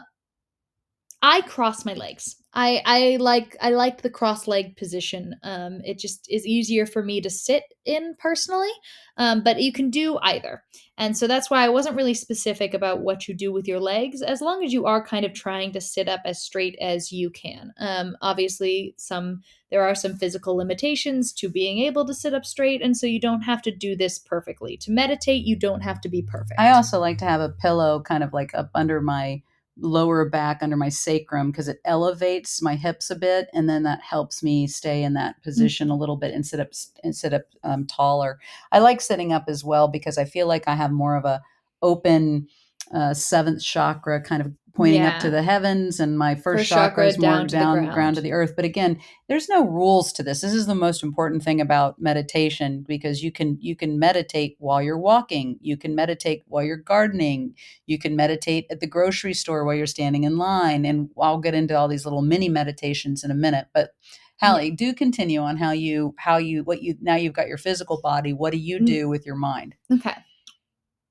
I 1.21 1.41
cross 1.41 1.85
my 1.85 1.93
legs. 1.93 2.35
I 2.53 2.81
I 2.85 3.17
like 3.19 3.57
I 3.59 3.71
like 3.71 4.01
the 4.01 4.09
cross 4.09 4.47
leg 4.47 4.77
position. 4.77 5.35
Um, 5.43 5.81
it 5.83 5.99
just 5.99 6.25
is 6.29 6.45
easier 6.45 6.85
for 6.85 7.03
me 7.03 7.19
to 7.21 7.29
sit 7.29 7.63
in 7.83 8.15
personally. 8.17 8.71
Um, 9.17 9.43
but 9.43 9.61
you 9.61 9.73
can 9.73 9.89
do 9.89 10.17
either, 10.21 10.63
and 10.97 11.17
so 11.17 11.27
that's 11.27 11.49
why 11.49 11.65
I 11.65 11.69
wasn't 11.69 11.97
really 11.97 12.13
specific 12.13 12.73
about 12.73 13.01
what 13.01 13.27
you 13.27 13.33
do 13.33 13.51
with 13.51 13.67
your 13.67 13.79
legs, 13.79 14.21
as 14.21 14.41
long 14.41 14.63
as 14.63 14.71
you 14.71 14.85
are 14.85 15.05
kind 15.05 15.25
of 15.25 15.33
trying 15.33 15.73
to 15.73 15.81
sit 15.81 16.07
up 16.07 16.21
as 16.25 16.41
straight 16.41 16.77
as 16.79 17.11
you 17.11 17.29
can. 17.29 17.73
Um, 17.77 18.15
obviously, 18.21 18.93
some 18.97 19.41
there 19.71 19.83
are 19.83 19.95
some 19.95 20.15
physical 20.15 20.55
limitations 20.55 21.33
to 21.33 21.49
being 21.49 21.79
able 21.79 22.05
to 22.05 22.13
sit 22.13 22.33
up 22.33 22.45
straight, 22.45 22.81
and 22.81 22.95
so 22.95 23.05
you 23.05 23.19
don't 23.19 23.41
have 23.41 23.61
to 23.63 23.71
do 23.71 23.95
this 23.95 24.17
perfectly. 24.17 24.77
To 24.77 24.91
meditate, 24.91 25.45
you 25.45 25.57
don't 25.57 25.81
have 25.81 25.99
to 26.01 26.09
be 26.09 26.21
perfect. 26.21 26.59
I 26.59 26.71
also 26.71 26.99
like 26.99 27.17
to 27.17 27.25
have 27.25 27.41
a 27.41 27.49
pillow 27.49 28.01
kind 28.01 28.23
of 28.23 28.31
like 28.31 28.53
up 28.53 28.69
under 28.73 29.01
my 29.01 29.41
lower 29.77 30.27
back 30.29 30.59
under 30.61 30.77
my 30.77 30.89
sacrum 30.89 31.51
because 31.51 31.67
it 31.67 31.79
elevates 31.85 32.61
my 32.61 32.75
hips 32.75 33.09
a 33.09 33.15
bit 33.15 33.49
and 33.53 33.69
then 33.69 33.83
that 33.83 34.01
helps 34.01 34.41
me 34.41 34.67
stay 34.67 35.03
in 35.03 35.13
that 35.13 35.41
position 35.43 35.89
a 35.89 35.95
little 35.97 36.15
bit 36.15 36.33
and 36.33 36.45
sit 36.45 36.59
up 36.59 36.69
and 37.03 37.15
sit 37.15 37.33
up 37.33 37.43
um, 37.63 37.85
taller. 37.85 38.39
I 38.71 38.79
like 38.79 39.01
sitting 39.01 39.33
up 39.33 39.45
as 39.47 39.63
well 39.63 39.87
because 39.87 40.17
i 40.17 40.25
feel 40.25 40.47
like 40.47 40.67
i 40.67 40.75
have 40.75 40.91
more 40.91 41.15
of 41.15 41.25
a 41.25 41.41
open 41.81 42.47
uh, 42.93 43.13
seventh 43.13 43.61
chakra 43.63 44.21
kind 44.21 44.41
of 44.41 44.51
pointing 44.73 45.01
Yeah. 45.03 45.11
up 45.13 45.19
to 45.21 45.29
the 45.29 45.41
heavens 45.41 46.01
and 46.01 46.17
my 46.17 46.35
first, 46.35 46.43
First 46.43 46.69
chakra, 46.69 46.89
chakra 46.89 47.07
is 47.07 47.17
more 47.17 47.31
down 47.31 47.47
to 47.47 47.55
the 47.55 47.59
down 47.63 47.73
ground. 47.77 47.93
ground 47.93 48.15
to 48.17 48.21
the 48.21 48.33
earth 48.33 48.53
but 48.57 48.65
again 48.65 48.99
there's 49.29 49.47
no 49.47 49.65
rules 49.65 50.11
to 50.11 50.21
this 50.21 50.41
this 50.41 50.53
is 50.53 50.65
the 50.67 50.75
most 50.75 51.01
important 51.01 51.43
thing 51.43 51.61
about 51.61 52.01
meditation 52.01 52.83
because 52.85 53.23
you 53.23 53.31
can 53.31 53.57
you 53.61 53.73
can 53.73 53.97
meditate 53.97 54.57
while 54.59 54.81
you're 54.81 54.97
walking 54.99 55.57
you 55.61 55.77
can 55.77 55.95
meditate 55.95 56.43
while 56.47 56.61
you're 56.61 56.75
gardening 56.75 57.53
you 57.85 57.97
can 57.97 58.17
meditate 58.17 58.65
at 58.69 58.81
the 58.81 58.87
grocery 58.87 59.33
store 59.33 59.63
while 59.63 59.75
you're 59.75 59.85
standing 59.87 60.25
in 60.25 60.37
line 60.37 60.83
and 60.85 61.09
i'll 61.21 61.39
get 61.39 61.53
into 61.53 61.73
all 61.77 61.87
these 61.87 62.03
little 62.05 62.21
mini 62.21 62.49
meditations 62.49 63.23
in 63.23 63.31
a 63.31 63.35
minute 63.35 63.67
but 63.73 63.91
Halle, 64.37 64.69
do 64.71 64.93
continue 64.93 65.39
on 65.39 65.55
how 65.55 65.71
you 65.71 66.13
how 66.17 66.35
you 66.35 66.63
what 66.65 66.83
you 66.83 66.95
now 66.99 67.15
you've 67.15 67.31
got 67.31 67.47
your 67.47 67.57
physical 67.57 68.01
body. 68.03 68.33
What 68.33 68.51
do 68.51 68.57
you 68.57 68.79
Mm. 68.79 68.85
do 68.85 69.07
with 69.07 69.25
your 69.25 69.37
mind? 69.37 69.75
Okay. 69.89 70.11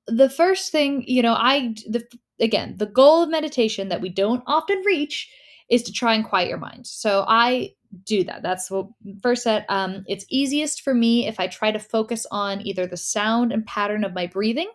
The 0.07 0.29
first 0.29 0.71
thing, 0.71 1.05
you 1.07 1.23
know, 1.23 1.35
I 1.35 1.75
the 1.89 2.05
again, 2.41 2.75
the 2.77 2.87
goal 2.87 3.23
of 3.23 3.31
meditation 3.31 3.89
that 3.89 4.01
we 4.01 4.09
don't 4.09 4.43
often 4.47 4.83
reach 4.85 5.31
is 5.71 5.83
to 5.85 5.93
try 5.93 6.15
and 6.15 6.25
quiet 6.25 6.49
your 6.49 6.59
mind. 6.59 6.87
So 6.87 7.25
I 7.27 7.71
do 8.05 8.25
that. 8.25 8.43
That's 8.43 8.71
what 8.71 8.89
first 9.23 9.45
set. 9.45 9.65
Um, 9.69 10.05
it's 10.07 10.27
easiest 10.29 10.83
for 10.83 10.95
me 10.95 11.27
if 11.27 11.39
I 11.39 11.47
try 11.47 11.71
to 11.71 11.79
focus 11.79 12.27
on 12.31 12.67
either 12.67 12.87
the 12.87 12.97
sound 12.97 13.53
and 13.53 13.65
pattern 13.67 14.05
of 14.05 14.15
my 14.15 14.27
breathing 14.27 14.71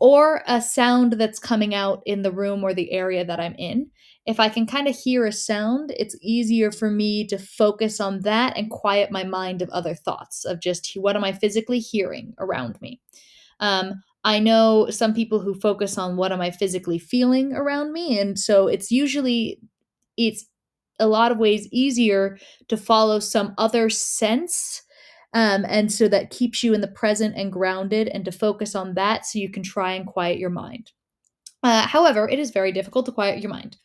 or 0.00 0.42
a 0.46 0.62
sound 0.62 1.14
that's 1.14 1.38
coming 1.38 1.74
out 1.74 2.02
in 2.06 2.22
the 2.22 2.30
room 2.30 2.62
or 2.62 2.72
the 2.72 2.92
area 2.92 3.24
that 3.24 3.40
I'm 3.40 3.54
in. 3.56 3.90
If 4.26 4.38
I 4.38 4.48
can 4.48 4.66
kind 4.66 4.86
of 4.86 4.96
hear 4.96 5.26
a 5.26 5.32
sound, 5.32 5.92
it's 5.96 6.16
easier 6.22 6.70
for 6.70 6.90
me 6.90 7.26
to 7.26 7.38
focus 7.38 8.00
on 8.00 8.20
that 8.20 8.56
and 8.56 8.70
quiet 8.70 9.10
my 9.10 9.24
mind 9.24 9.62
of 9.62 9.70
other 9.70 9.94
thoughts 9.94 10.44
of 10.44 10.60
just 10.60 10.92
what 10.94 11.16
am 11.16 11.24
I 11.24 11.32
physically 11.32 11.80
hearing 11.80 12.34
around 12.38 12.80
me. 12.80 13.00
Um, 13.60 14.02
I 14.28 14.40
know 14.40 14.90
some 14.90 15.14
people 15.14 15.40
who 15.40 15.54
focus 15.54 15.96
on 15.96 16.18
what 16.18 16.32
am 16.32 16.42
I 16.42 16.50
physically 16.50 16.98
feeling 16.98 17.54
around 17.54 17.94
me, 17.94 18.18
and 18.20 18.38
so 18.38 18.68
it's 18.68 18.90
usually 18.90 19.58
it's 20.18 20.44
a 20.98 21.06
lot 21.06 21.32
of 21.32 21.38
ways 21.38 21.66
easier 21.72 22.36
to 22.68 22.76
follow 22.76 23.20
some 23.20 23.54
other 23.56 23.88
sense 23.88 24.82
um, 25.32 25.64
and 25.66 25.90
so 25.90 26.08
that 26.08 26.28
keeps 26.28 26.62
you 26.62 26.74
in 26.74 26.82
the 26.82 26.88
present 26.88 27.36
and 27.36 27.50
grounded 27.50 28.08
and 28.08 28.22
to 28.26 28.32
focus 28.32 28.74
on 28.74 28.94
that 28.94 29.24
so 29.24 29.38
you 29.38 29.50
can 29.50 29.62
try 29.62 29.92
and 29.92 30.06
quiet 30.06 30.38
your 30.38 30.50
mind. 30.50 30.92
Uh, 31.62 31.86
however 31.86 32.28
it 32.28 32.38
is 32.38 32.50
very 32.50 32.70
difficult 32.70 33.06
to 33.06 33.12
quiet 33.12 33.40
your 33.40 33.50
mind. 33.50 33.78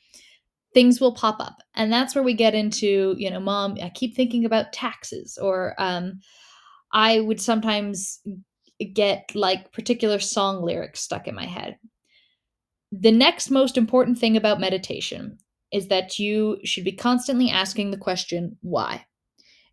Things 0.73 0.99
will 0.99 1.13
pop 1.13 1.39
up 1.39 1.55
and 1.73 1.93
that's 1.93 2.15
where 2.15 2.23
we 2.23 2.33
get 2.33 2.53
into 2.53 3.15
you 3.17 3.29
know 3.29 3.39
mom 3.39 3.77
i 3.81 3.89
keep 3.89 4.13
thinking 4.13 4.43
about 4.43 4.73
taxes 4.73 5.37
or 5.41 5.73
um, 5.77 6.19
i 6.91 7.21
would 7.21 7.39
sometimes 7.39 8.19
get 8.93 9.31
like 9.35 9.71
particular 9.71 10.19
song 10.19 10.63
lyrics 10.63 11.01
stuck 11.01 11.27
in 11.27 11.35
my 11.35 11.45
head 11.45 11.77
the 12.91 13.11
next 13.11 13.49
most 13.49 13.75
important 13.77 14.19
thing 14.19 14.37
about 14.37 14.59
meditation 14.59 15.39
is 15.71 15.87
that 15.87 16.19
you 16.19 16.59
should 16.63 16.83
be 16.83 16.91
constantly 16.91 17.49
asking 17.49 17.89
the 17.89 17.97
question, 17.97 18.55
why? 18.61 19.05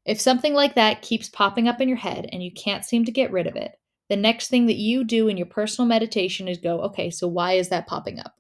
If 0.07 0.19
something 0.19 0.55
like 0.55 0.75
that 0.77 1.03
keeps 1.03 1.29
popping 1.29 1.69
up 1.69 1.83
in 1.83 1.89
your 1.89 1.99
head 1.99 2.27
and 2.33 2.43
you 2.43 2.51
can't 2.53 2.85
seem 2.85 3.05
to 3.05 3.13
get 3.13 3.31
rid 3.31 3.47
of 3.47 3.57
it, 3.57 3.73
the 4.09 4.17
next 4.17 4.49
thing 4.49 4.67
that 4.67 4.79
you 4.79 5.05
do 5.05 5.29
in 5.29 5.37
your 5.37 5.47
personal 5.47 5.87
meditation 5.87 6.49
is 6.49 6.57
go, 6.57 6.81
okay, 6.81 7.11
so 7.11 7.29
why 7.29 7.53
is 7.53 7.69
that 7.69 7.87
popping 7.87 8.19
up? 8.19 8.35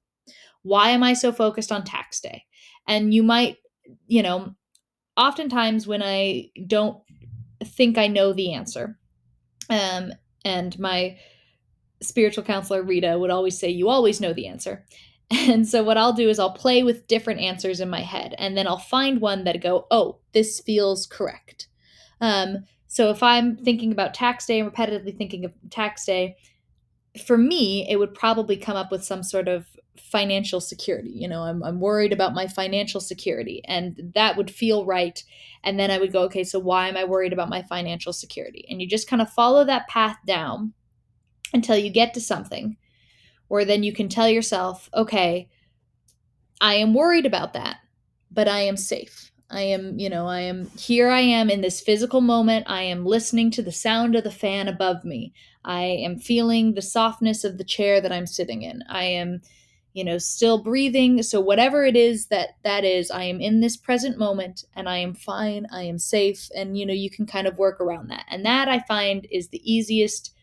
Why 0.62 0.90
am 0.90 1.02
I 1.02 1.12
so 1.12 1.30
focused 1.30 1.70
on 1.70 1.84
tax 1.84 2.18
day? 2.20 2.44
And 2.88 3.12
you 3.12 3.22
might, 3.22 3.58
you 4.06 4.22
know, 4.22 4.54
oftentimes 5.16 5.86
when 5.86 6.02
I 6.02 6.50
don't 6.66 6.98
think 7.62 7.98
I 7.98 8.06
know 8.06 8.32
the 8.32 8.54
answer, 8.54 8.98
um, 9.68 10.12
and 10.44 10.78
my 10.78 11.18
spiritual 12.02 12.44
counselor 12.44 12.82
Rita 12.82 13.18
would 13.18 13.30
always 13.30 13.58
say, 13.58 13.68
You 13.68 13.88
always 13.88 14.20
know 14.20 14.32
the 14.32 14.46
answer. 14.46 14.84
And 15.32 15.68
so 15.68 15.84
what 15.84 15.96
I'll 15.96 16.12
do 16.12 16.28
is 16.28 16.40
I'll 16.40 16.50
play 16.50 16.82
with 16.82 17.06
different 17.06 17.38
answers 17.38 17.80
in 17.80 17.88
my 17.88 18.00
head, 18.00 18.34
and 18.36 18.56
then 18.56 18.66
I'll 18.66 18.78
find 18.78 19.20
one 19.20 19.44
that 19.44 19.62
go, 19.62 19.86
oh, 19.92 20.18
this 20.32 20.58
feels 20.58 21.06
correct. 21.06 21.68
Um, 22.20 22.64
so 22.88 23.10
if 23.10 23.22
I'm 23.22 23.56
thinking 23.56 23.92
about 23.92 24.12
tax 24.12 24.44
day 24.46 24.58
and 24.58 24.72
repetitively 24.72 25.16
thinking 25.16 25.44
of 25.44 25.52
tax 25.70 26.04
day, 26.04 26.36
for 27.24 27.38
me, 27.38 27.88
it 27.88 27.96
would 27.96 28.12
probably 28.12 28.56
come 28.56 28.76
up 28.76 28.90
with 28.90 29.04
some 29.04 29.22
sort 29.22 29.46
of 29.46 29.66
financial 30.00 30.60
security. 30.60 31.10
You 31.10 31.28
know, 31.28 31.42
I'm, 31.42 31.62
I'm 31.62 31.80
worried 31.80 32.12
about 32.12 32.34
my 32.34 32.46
financial 32.46 33.00
security, 33.00 33.62
and 33.66 34.12
that 34.14 34.36
would 34.36 34.50
feel 34.50 34.84
right. 34.84 35.22
And 35.62 35.78
then 35.78 35.90
I 35.90 35.98
would 35.98 36.12
go, 36.12 36.22
okay, 36.24 36.44
so 36.44 36.58
why 36.58 36.88
am 36.88 36.96
I 36.96 37.04
worried 37.04 37.32
about 37.32 37.48
my 37.48 37.62
financial 37.62 38.12
security? 38.12 38.66
And 38.68 38.80
you 38.80 38.88
just 38.88 39.08
kind 39.08 39.22
of 39.22 39.30
follow 39.30 39.64
that 39.64 39.88
path 39.88 40.16
down 40.26 40.72
until 41.52 41.76
you 41.76 41.90
get 41.90 42.14
to 42.14 42.20
something 42.20 42.76
where 43.48 43.64
then 43.64 43.82
you 43.82 43.92
can 43.92 44.08
tell 44.08 44.28
yourself, 44.28 44.88
okay, 44.94 45.48
I 46.60 46.74
am 46.74 46.94
worried 46.94 47.26
about 47.26 47.52
that, 47.54 47.78
but 48.30 48.46
I 48.46 48.60
am 48.60 48.76
safe. 48.76 49.32
I 49.50 49.62
am, 49.62 49.98
you 49.98 50.08
know, 50.08 50.28
I 50.28 50.42
am 50.42 50.70
here. 50.78 51.10
I 51.10 51.20
am 51.20 51.50
in 51.50 51.60
this 51.60 51.80
physical 51.80 52.20
moment. 52.20 52.66
I 52.68 52.82
am 52.82 53.04
listening 53.04 53.50
to 53.52 53.62
the 53.62 53.72
sound 53.72 54.14
of 54.14 54.22
the 54.22 54.30
fan 54.30 54.68
above 54.68 55.04
me. 55.04 55.34
I 55.64 55.82
am 55.82 56.18
feeling 56.18 56.74
the 56.74 56.82
softness 56.82 57.42
of 57.42 57.58
the 57.58 57.64
chair 57.64 58.00
that 58.00 58.12
I'm 58.12 58.26
sitting 58.26 58.62
in. 58.62 58.82
I 58.88 59.04
am, 59.04 59.42
you 59.92 60.04
know, 60.04 60.18
still 60.18 60.62
breathing. 60.62 61.22
So, 61.22 61.40
whatever 61.40 61.84
it 61.84 61.96
is 61.96 62.26
that 62.26 62.56
that 62.62 62.84
is, 62.84 63.10
I 63.10 63.24
am 63.24 63.40
in 63.40 63.60
this 63.60 63.76
present 63.76 64.18
moment 64.18 64.64
and 64.74 64.88
I 64.88 64.98
am 64.98 65.14
fine. 65.14 65.66
I 65.72 65.82
am 65.82 65.98
safe. 65.98 66.48
And, 66.54 66.78
you 66.78 66.86
know, 66.86 66.94
you 66.94 67.10
can 67.10 67.26
kind 67.26 67.46
of 67.46 67.58
work 67.58 67.80
around 67.80 68.08
that. 68.08 68.24
And 68.28 68.44
that 68.44 68.68
I 68.68 68.80
find 68.80 69.26
is 69.30 69.48
the 69.48 69.72
easiest 69.72 70.34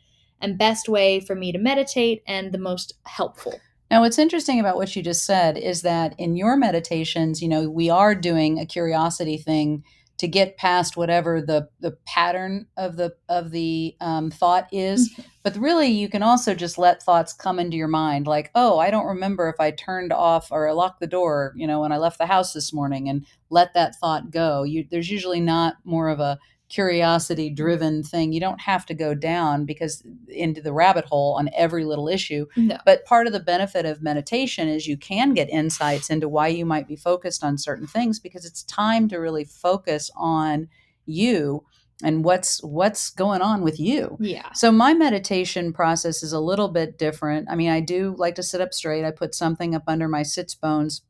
and 0.42 0.58
best 0.58 0.88
way 0.88 1.20
for 1.20 1.36
me 1.36 1.52
to 1.52 1.58
meditate 1.58 2.24
and 2.28 2.52
the 2.52 2.60
most 2.60 2.94
helpful. 3.06 3.60
Now, 3.90 4.02
what's 4.02 4.20
interesting 4.20 4.60
about 4.60 4.76
what 4.76 4.96
you 4.96 5.02
just 5.02 5.26
said 5.26 5.58
is 5.58 5.82
that 5.84 6.14
in 6.20 6.36
your 6.36 6.58
meditations, 6.58 7.42
you 7.42 7.48
know, 7.48 7.70
we 7.70 7.90
are 7.90 8.14
doing 8.14 8.60
a 8.60 8.66
curiosity 8.66 9.38
thing 9.38 9.84
to 10.18 10.28
get 10.28 10.58
past 10.58 10.98
whatever 10.98 11.42
the 11.42 11.70
the 11.80 11.98
pattern 12.06 12.68
of 12.76 12.98
the 12.98 13.16
of 13.30 13.52
the 13.52 13.96
um, 14.02 14.32
thought 14.32 14.68
is. 14.72 15.20
But 15.44 15.56
really, 15.56 15.88
you 15.88 16.10
can 16.10 16.24
also 16.24 16.54
just 16.54 16.78
let 16.78 17.02
thoughts 17.02 17.32
come 17.32 17.60
into 17.60 17.78
your 17.78 17.88
mind, 17.88 18.28
like, 18.28 18.52
oh, 18.54 18.80
I 18.80 18.90
don't 18.92 19.06
remember 19.06 19.48
if 19.48 19.60
I 19.60 19.72
turned 19.72 20.12
off 20.12 20.52
or 20.52 20.72
locked 20.74 21.00
the 21.00 21.08
door, 21.08 21.54
you 21.56 21.66
know, 21.68 21.82
when 21.82 21.92
I 21.92 21.98
left 21.98 22.18
the 22.18 22.26
house 22.26 22.52
this 22.52 22.74
morning, 22.74 23.08
and 23.08 23.26
let 23.50 23.74
that 23.74 23.96
thought 23.96 24.32
go. 24.32 24.64
You, 24.64 24.86
there's 24.90 25.10
usually 25.10 25.40
not 25.40 25.76
more 25.86 26.10
of 26.10 26.20
a 26.20 26.38
curiosity 26.70 27.50
driven 27.50 28.04
thing. 28.04 28.34
You 28.34 28.40
don't 28.40 28.62
have 28.62 28.86
to 28.88 28.94
go 28.94 29.14
down 29.14 29.66
because 29.66 30.04
into 30.28 30.62
the 30.62 30.74
rabbit 30.74 31.06
hole 31.06 31.36
on 31.38 31.50
every 31.56 31.86
little 31.86 32.10
issue. 32.10 32.46
No. 32.56 32.78
But 32.86 33.06
part 33.06 33.28
of 33.28 33.34
the 33.34 33.40
benefit 33.40 33.86
of 33.86 34.02
meditation 34.02 34.68
is 34.68 34.88
you 34.88 34.98
can 34.98 35.34
get 35.34 35.50
insights 35.50 36.10
into 36.10 36.28
why 36.28 36.48
you 36.48 36.66
might 36.66 36.88
be 36.88 36.96
focused 36.96 37.44
on 37.44 37.58
certain 37.58 37.88
things 37.88 38.20
because 38.20 38.46
it's 38.46 38.64
time 38.64 39.08
to 39.10 39.18
really 39.18 39.46
focus 39.46 40.12
on 40.16 40.68
you 41.06 41.64
and 42.04 42.24
what's 42.24 42.62
what's 42.64 43.10
going 43.10 43.42
on 43.42 43.62
with 43.62 43.80
you. 43.80 44.18
Yeah. 44.20 44.52
So 44.54 44.72
my 44.72 44.94
meditation 44.94 45.74
process 45.74 46.22
is 46.22 46.34
a 46.34 46.40
little 46.40 46.68
bit 46.68 46.98
different. 46.98 47.48
I 47.50 47.56
mean, 47.56 47.70
I 47.70 47.80
do 47.80 48.14
like 48.18 48.36
to 48.36 48.44
sit 48.44 48.62
up 48.62 48.74
straight. 48.74 49.06
I 49.06 49.12
put 49.12 49.34
something 49.34 49.74
up 49.74 49.84
under 49.88 50.08
my 50.08 50.24
sits 50.24 50.54
bones 50.54 51.02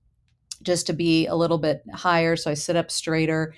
just 0.62 0.88
to 0.88 0.94
be 0.94 1.28
a 1.28 1.36
little 1.36 1.58
bit 1.58 1.84
higher 1.94 2.36
so 2.36 2.50
I 2.50 2.56
sit 2.56 2.76
up 2.76 2.90
straighter 2.90 3.54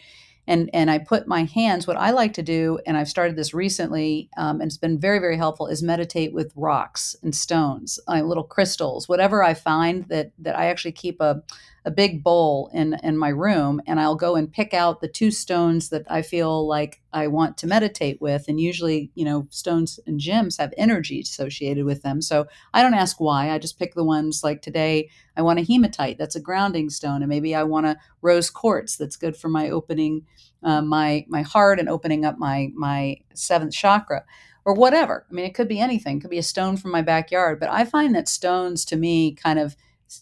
and 0.50 0.68
and 0.74 0.90
I 0.90 0.98
put 0.98 1.28
my 1.28 1.44
hands. 1.44 1.86
What 1.86 1.96
I 1.96 2.10
like 2.10 2.34
to 2.34 2.42
do, 2.42 2.80
and 2.86 2.98
I've 2.98 3.08
started 3.08 3.36
this 3.38 3.54
recently, 3.54 4.30
um, 4.36 4.60
and 4.60 4.68
it's 4.68 4.78
been 4.78 5.00
very 5.00 5.20
very 5.20 5.38
helpful, 5.38 5.68
is 5.68 5.84
meditate 5.84 6.34
with 6.34 6.52
rocks 6.56 7.16
and 7.22 7.34
stones, 7.34 8.00
uh, 8.08 8.22
little 8.22 8.44
crystals, 8.44 9.08
whatever 9.08 9.44
I 9.44 9.54
find 9.54 10.06
that 10.10 10.32
that 10.40 10.58
I 10.58 10.66
actually 10.66 10.94
keep 10.94 11.22
a 11.22 11.44
a 11.86 11.92
big 11.92 12.24
bowl 12.24 12.70
in 12.74 12.98
in 13.04 13.16
my 13.18 13.30
room, 13.30 13.80
and 13.86 14.00
I'll 14.00 14.16
go 14.16 14.36
and 14.36 14.52
pick 14.52 14.74
out 14.74 15.02
the 15.02 15.08
two 15.08 15.30
stones 15.30 15.90
that 15.90 16.06
I 16.10 16.24
feel 16.24 16.68
like 16.68 17.00
I 17.14 17.28
want 17.28 17.58
to 17.58 17.68
meditate 17.68 18.20
with, 18.20 18.48
and 18.48 18.60
usually 18.60 19.12
you 19.14 19.26
know 19.26 19.48
stones 19.52 20.00
and 20.08 20.20
gems 20.20 20.58
have 20.58 20.74
energy 20.78 21.20
associated 21.22 21.86
with 21.86 22.02
them, 22.02 22.24
so 22.24 22.48
I 22.74 22.82
don't 22.82 22.96
ask 22.96 23.22
why. 23.22 23.52
I 23.52 23.60
just 23.60 23.78
pick 23.78 23.94
the 23.94 24.04
ones 24.04 24.44
like 24.44 24.64
today. 24.64 25.10
I 25.40 25.42
want 25.42 25.60
a 25.60 25.64
hematite, 25.64 26.18
that's 26.18 26.36
a 26.36 26.42
grounding 26.42 26.90
stone, 26.90 27.22
and 27.22 27.30
maybe 27.30 27.56
I 27.56 27.64
want 27.64 27.86
a 27.86 27.98
rose 28.22 28.50
quartz, 28.50 28.98
that's 28.98 29.16
good 29.16 29.38
for 29.38 29.48
my 29.48 29.70
opening 29.70 30.26
uh, 30.64 30.82
my 30.82 31.26
my 31.30 31.42
heart 31.42 31.80
and 31.80 31.88
opening 31.88 32.26
up 32.26 32.38
my 32.38 32.70
my 32.76 33.18
seventh 33.34 33.74
chakra 33.74 34.26
or 34.66 34.74
whatever. 34.74 35.26
I 35.30 35.34
mean 35.34 35.46
it 35.46 35.54
could 35.54 35.70
be 35.70 35.80
anything 35.80 36.18
it 36.18 36.20
could 36.20 36.30
be 36.30 36.38
a 36.38 36.44
stone 36.44 36.76
from 36.76 36.92
my 36.92 37.02
backyard 37.02 37.60
but 37.60 37.70
i 37.70 37.86
find 37.86 38.14
that 38.16 38.28
stones 38.28 38.84
to 38.86 38.98
me 38.98 39.34
kind 39.34 39.58
of 39.58 39.78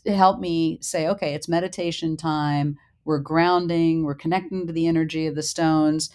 help 0.06 0.40
me 0.40 0.78
say 0.82 1.08
okay 1.08 1.34
it's 1.34 1.48
meditation 1.48 2.16
time 2.18 2.78
we're 3.06 3.20
grounding 3.20 4.04
we're 4.04 4.16
connecting 4.16 4.68
to 4.68 4.74
the 4.74 4.86
energy 4.86 5.26
of 5.26 5.36
the 5.36 5.44
stones 5.44 6.10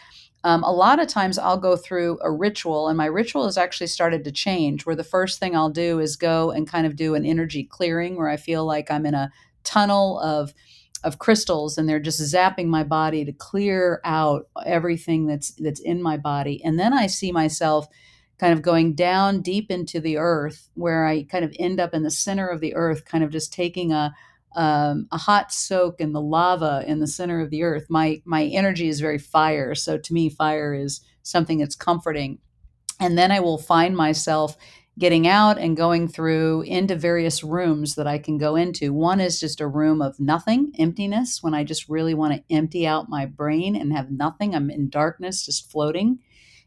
um, 0.45 0.63
a 0.65 0.73
lot 0.73 1.01
of 1.01 1.09
times 1.09 1.39
i'll 1.39 1.59
go 1.59 1.77
through 1.77 2.19
a 2.23 2.31
ritual 2.31 2.89
and 2.89 2.97
my 2.97 3.07
ritual 3.07 3.45
has 3.45 3.57
actually 3.59 3.87
started 3.87 4.25
to 4.25 4.33
change 4.33 4.85
where 4.85 4.97
the 4.97 5.05
first 5.05 5.39
thing 5.39 5.57
i'll 5.57 5.71
do 5.71 5.99
is 5.99 6.17
go 6.17 6.51
and 6.51 6.69
kind 6.69 6.87
of 6.87 6.97
do 6.97 7.15
an 7.15 7.25
energy 7.25 7.65
clearing 7.65 8.17
where 8.17 8.29
i 8.29 8.37
feel 8.37 8.65
like 8.65 8.91
i'm 8.91 9.07
in 9.07 9.15
a 9.15 9.31
tunnel 9.65 10.19
of 10.21 10.53
of 11.05 11.19
crystals 11.19 11.77
and 11.77 11.89
they're 11.89 12.01
just 12.01 12.21
zapping 12.21 12.67
my 12.67 12.85
body 12.85 13.25
to 13.25 13.33
clear 13.33 14.01
out 14.05 14.47
everything 14.65 15.27
that's 15.27 15.51
that's 15.55 15.81
in 15.81 16.03
my 16.03 16.17
body. 16.17 16.63
And 16.65 16.79
then 16.79 16.93
i 16.93 17.07
see 17.07 17.33
myself 17.33 17.87
kind 18.39 18.53
of 18.53 18.63
going 18.63 18.95
down 18.95 19.41
deep 19.41 19.71
into 19.71 20.01
the 20.01 20.17
earth 20.17 20.69
where 20.75 21.07
i 21.07 21.25
kind 21.25 21.45
of 21.45 21.55
end 21.59 21.81
up 21.81 21.95
in 21.95 22.03
the 22.03 22.11
center 22.11 22.49
of 22.49 22.61
the 22.61 22.75
earth 22.75 23.05
kind 23.05 23.25
of 23.25 23.31
just 23.31 23.53
taking 23.53 23.93
a 23.93 24.15
um, 24.57 25.09
a 25.13 25.19
hot 25.19 25.53
soak 25.53 26.01
in 26.01 26.13
the 26.13 26.21
lava 26.21 26.85
in 26.87 27.01
the 27.01 27.07
center 27.07 27.41
of 27.41 27.51
the 27.51 27.63
earth. 27.63 27.87
My 27.89 28.23
my 28.25 28.45
energy 28.45 28.89
is 28.89 29.01
very 29.01 29.19
fire, 29.19 29.75
so 29.75 29.99
to 29.99 30.13
me, 30.15 30.29
fire 30.29 30.75
is 30.75 31.01
something 31.23 31.59
that's 31.59 31.77
comforting. 31.77 32.39
And 33.01 33.19
then 33.19 33.33
I 33.33 33.41
will 33.41 33.59
find 33.59 33.97
myself 33.97 34.57
getting 34.99 35.27
out 35.27 35.59
and 35.59 35.77
going 35.77 36.07
through 36.07 36.63
into 36.63 36.95
various 36.95 37.43
rooms 37.43 37.95
that 37.95 38.07
I 38.07 38.19
can 38.19 38.37
go 38.37 38.57
into. 38.57 38.93
One 38.93 39.21
is 39.21 39.41
just 39.41 39.61
a 39.61 39.67
room 39.67 40.03
of 40.03 40.21
nothing, 40.21 40.73
emptiness, 40.79 41.43
when 41.43 41.55
I 41.55 41.65
just 41.65 41.89
really 41.89 42.15
want 42.15 42.35
to 42.35 42.55
empty 42.55 42.87
out 42.87 43.09
my 43.09 43.25
brain 43.25 43.75
and 43.75 43.93
have 43.93 44.11
nothing. 44.11 44.55
I'm 44.55 44.71
in 44.71 44.91
darkness, 44.91 45.47
just 45.47 45.71
floating 45.71 46.19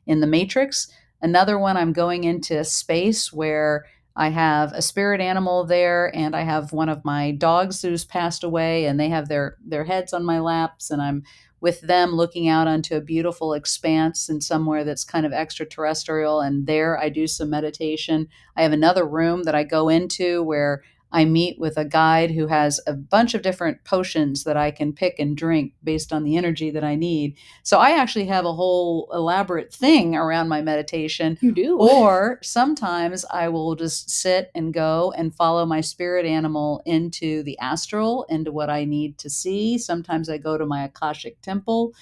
in 0.07 0.21
the 0.21 0.27
matrix. 0.27 0.91
Another 1.21 1.57
one, 1.59 1.77
I'm 1.77 1.93
going 1.93 2.23
into 2.23 2.59
a 2.59 2.63
space 2.63 3.31
where 3.31 3.85
I 4.15 4.29
have 4.29 4.71
a 4.71 4.81
spirit 4.81 5.19
animal 5.19 5.65
there, 5.65 6.15
and 6.15 6.35
I 6.35 6.41
have 6.41 6.71
one 6.71 6.89
of 6.89 7.03
my 7.03 7.31
dogs 7.31 7.81
who's 7.81 8.05
passed 8.05 8.43
away, 8.43 8.85
and 8.85 8.99
they 8.99 9.09
have 9.09 9.27
their 9.27 9.57
their 9.65 9.83
heads 9.83 10.13
on 10.13 10.23
my 10.23 10.39
laps, 10.39 10.89
and 10.89 11.01
I'm 11.01 11.23
with 11.61 11.81
them 11.81 12.11
looking 12.11 12.47
out 12.47 12.67
onto 12.67 12.95
a 12.95 13.01
beautiful 13.01 13.53
expanse 13.53 14.29
and 14.29 14.43
somewhere 14.43 14.83
that's 14.83 15.03
kind 15.03 15.25
of 15.25 15.33
extraterrestrial. 15.33 16.39
And 16.39 16.67
there 16.67 16.97
I 16.97 17.09
do 17.09 17.27
some 17.27 17.49
meditation. 17.49 18.27
I 18.55 18.63
have 18.63 18.71
another 18.71 19.05
room 19.05 19.43
that 19.43 19.55
I 19.55 19.63
go 19.63 19.89
into 19.89 20.43
where 20.43 20.83
I 21.15 21.23
meet 21.23 21.57
with 21.57 21.77
a 21.77 21.85
guide 21.85 22.31
who 22.31 22.47
has 22.47 22.81
a 22.85 22.91
bunch 22.91 23.33
of 23.33 23.41
different 23.41 23.85
potions 23.85 24.43
that 24.43 24.57
I 24.57 24.69
can 24.69 24.91
pick 24.91 25.17
and 25.17 25.37
drink 25.37 25.71
based 25.81 26.11
on 26.11 26.25
the 26.25 26.35
energy 26.35 26.69
that 26.71 26.83
I 26.83 26.95
need. 26.95 27.37
So 27.63 27.79
I 27.79 27.91
actually 27.91 28.25
have 28.25 28.43
a 28.43 28.51
whole 28.51 29.09
elaborate 29.13 29.73
thing 29.73 30.17
around 30.17 30.49
my 30.49 30.61
meditation. 30.61 31.37
You 31.39 31.53
do. 31.53 31.79
Or 31.95 32.39
sometimes 32.43 33.23
I 33.31 33.47
will 33.47 33.75
just 33.75 34.09
sit 34.09 34.51
and 34.53 34.73
go 34.73 35.13
and 35.15 35.33
follow 35.33 35.65
my 35.65 35.79
spirit 35.79 36.25
animal 36.25 36.81
into 36.85 37.43
the 37.43 37.57
astral, 37.59 38.25
into 38.27 38.51
what 38.51 38.69
I 38.69 38.83
need 38.83 39.17
to 39.19 39.29
see. 39.29 39.77
Sometimes 39.77 40.29
I 40.29 40.37
go 40.37 40.57
to 40.57 40.65
my 40.65 40.83
Akashic 40.83 41.41
temple, 41.41 41.93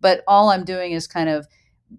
but 0.00 0.24
all 0.26 0.48
I'm 0.48 0.64
doing 0.64 0.92
is 0.92 1.06
kind 1.06 1.28
of 1.28 1.46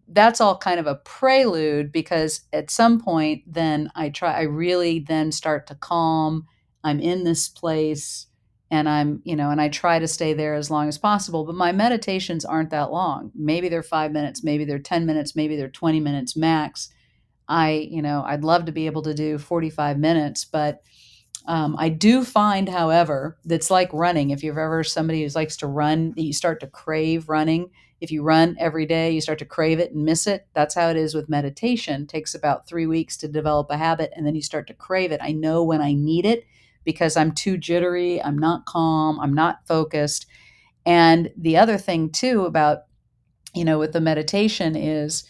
that's 0.07 0.41
all 0.41 0.57
kind 0.57 0.79
of 0.79 0.87
a 0.87 0.95
prelude 0.95 1.91
because 1.91 2.41
at 2.51 2.71
some 2.71 2.99
point 2.99 3.43
then 3.45 3.91
I 3.95 4.09
try 4.09 4.33
I 4.33 4.41
really 4.43 4.97
then 4.97 5.31
start 5.31 5.67
to 5.67 5.75
calm 5.75 6.47
I'm 6.83 6.99
in 6.99 7.23
this 7.23 7.47
place 7.47 8.27
and 8.71 8.89
I'm, 8.89 9.21
you 9.23 9.35
know, 9.35 9.51
and 9.51 9.61
I 9.61 9.69
try 9.69 9.99
to 9.99 10.07
stay 10.07 10.33
there 10.33 10.55
as 10.55 10.71
long 10.71 10.87
as 10.87 10.97
possible. 10.97 11.45
But 11.45 11.55
my 11.55 11.71
meditations 11.71 12.43
aren't 12.43 12.71
that 12.71 12.91
long. 12.91 13.31
Maybe 13.35 13.69
they're 13.69 13.83
five 13.83 14.11
minutes, 14.11 14.43
maybe 14.43 14.65
they're 14.65 14.79
10 14.79 15.05
minutes, 15.05 15.35
maybe 15.35 15.55
they're 15.55 15.69
20 15.69 15.99
minutes 15.99 16.35
max. 16.35 16.89
I, 17.47 17.87
you 17.91 18.01
know, 18.01 18.23
I'd 18.25 18.43
love 18.43 18.65
to 18.65 18.71
be 18.71 18.85
able 18.87 19.03
to 19.03 19.13
do 19.13 19.37
45 19.37 19.99
minutes, 19.99 20.45
but 20.45 20.81
um, 21.45 21.75
I 21.77 21.89
do 21.89 22.23
find, 22.23 22.69
however, 22.69 23.37
that's 23.45 23.69
like 23.69 23.91
running. 23.93 24.29
If 24.29 24.43
you've 24.43 24.57
ever 24.57 24.83
somebody 24.83 25.23
who 25.23 25.29
likes 25.35 25.57
to 25.57 25.67
run, 25.67 26.13
you 26.15 26.33
start 26.33 26.59
to 26.61 26.67
crave 26.67 27.27
running. 27.27 27.69
If 27.99 28.11
you 28.11 28.23
run 28.23 28.55
every 28.59 28.85
day, 28.85 29.11
you 29.11 29.21
start 29.21 29.39
to 29.39 29.45
crave 29.45 29.79
it 29.79 29.91
and 29.93 30.03
miss 30.05 30.25
it. 30.25 30.47
That's 30.53 30.75
how 30.75 30.89
it 30.89 30.97
is 30.97 31.13
with 31.13 31.29
meditation. 31.29 32.03
It 32.03 32.09
takes 32.09 32.33
about 32.33 32.67
three 32.67 32.85
weeks 32.85 33.17
to 33.17 33.27
develop 33.27 33.67
a 33.69 33.77
habit, 33.77 34.11
and 34.15 34.25
then 34.25 34.35
you 34.35 34.41
start 34.41 34.67
to 34.67 34.73
crave 34.73 35.11
it. 35.11 35.21
I 35.21 35.31
know 35.31 35.63
when 35.63 35.81
I 35.81 35.93
need 35.93 36.25
it, 36.25 36.45
because 36.83 37.17
I'm 37.17 37.31
too 37.31 37.57
jittery, 37.57 38.21
I'm 38.21 38.37
not 38.37 38.65
calm, 38.65 39.19
I'm 39.19 39.33
not 39.33 39.67
focused. 39.67 40.25
And 40.85 41.31
the 41.37 41.57
other 41.57 41.77
thing 41.77 42.09
too 42.09 42.45
about 42.45 42.79
you 43.53 43.63
know 43.63 43.79
with 43.79 43.93
the 43.93 44.01
meditation 44.01 44.75
is 44.75 45.23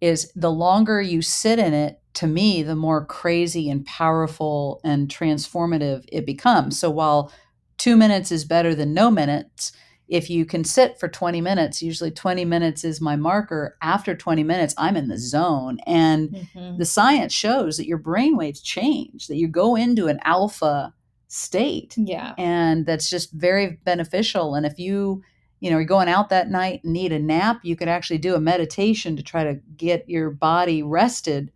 is 0.00 0.30
the 0.34 0.50
longer 0.50 1.00
you 1.00 1.22
sit 1.22 1.58
in 1.58 1.74
it 1.74 2.00
to 2.14 2.26
me 2.26 2.62
the 2.62 2.76
more 2.76 3.04
crazy 3.04 3.70
and 3.70 3.84
powerful 3.86 4.80
and 4.84 5.08
transformative 5.08 6.04
it 6.10 6.26
becomes. 6.26 6.78
So 6.78 6.90
while 6.90 7.32
2 7.78 7.96
minutes 7.96 8.32
is 8.32 8.44
better 8.44 8.74
than 8.74 8.92
no 8.92 9.10
minutes, 9.10 9.72
if 10.08 10.30
you 10.30 10.46
can 10.46 10.64
sit 10.64 10.98
for 10.98 11.08
20 11.08 11.40
minutes, 11.40 11.82
usually 11.82 12.10
20 12.10 12.44
minutes 12.44 12.82
is 12.82 13.00
my 13.00 13.14
marker. 13.14 13.76
After 13.82 14.14
20 14.16 14.42
minutes, 14.42 14.74
I'm 14.78 14.96
in 14.96 15.08
the 15.08 15.18
zone. 15.18 15.78
And 15.86 16.30
mm-hmm. 16.30 16.78
the 16.78 16.86
science 16.86 17.32
shows 17.32 17.76
that 17.76 17.86
your 17.86 17.98
brain 17.98 18.36
waves 18.36 18.62
change, 18.62 19.26
that 19.26 19.36
you 19.36 19.48
go 19.48 19.76
into 19.76 20.06
an 20.06 20.18
alpha 20.24 20.94
state. 21.28 21.94
Yeah. 21.96 22.34
And 22.36 22.84
that's 22.86 23.08
just 23.08 23.32
very 23.32 23.78
beneficial. 23.84 24.54
And 24.54 24.66
if 24.66 24.78
you, 24.78 25.22
you 25.60 25.70
know, 25.70 25.76
you're 25.76 25.86
going 25.86 26.08
out 26.08 26.30
that 26.30 26.50
night 26.50 26.82
and 26.82 26.92
need 26.92 27.12
a 27.12 27.18
nap, 27.18 27.60
you 27.62 27.76
could 27.76 27.88
actually 27.88 28.18
do 28.18 28.34
a 28.34 28.40
meditation 28.40 29.16
to 29.16 29.22
try 29.22 29.44
to 29.44 29.60
get 29.76 30.08
your 30.08 30.30
body 30.30 30.82
rested 30.82 31.52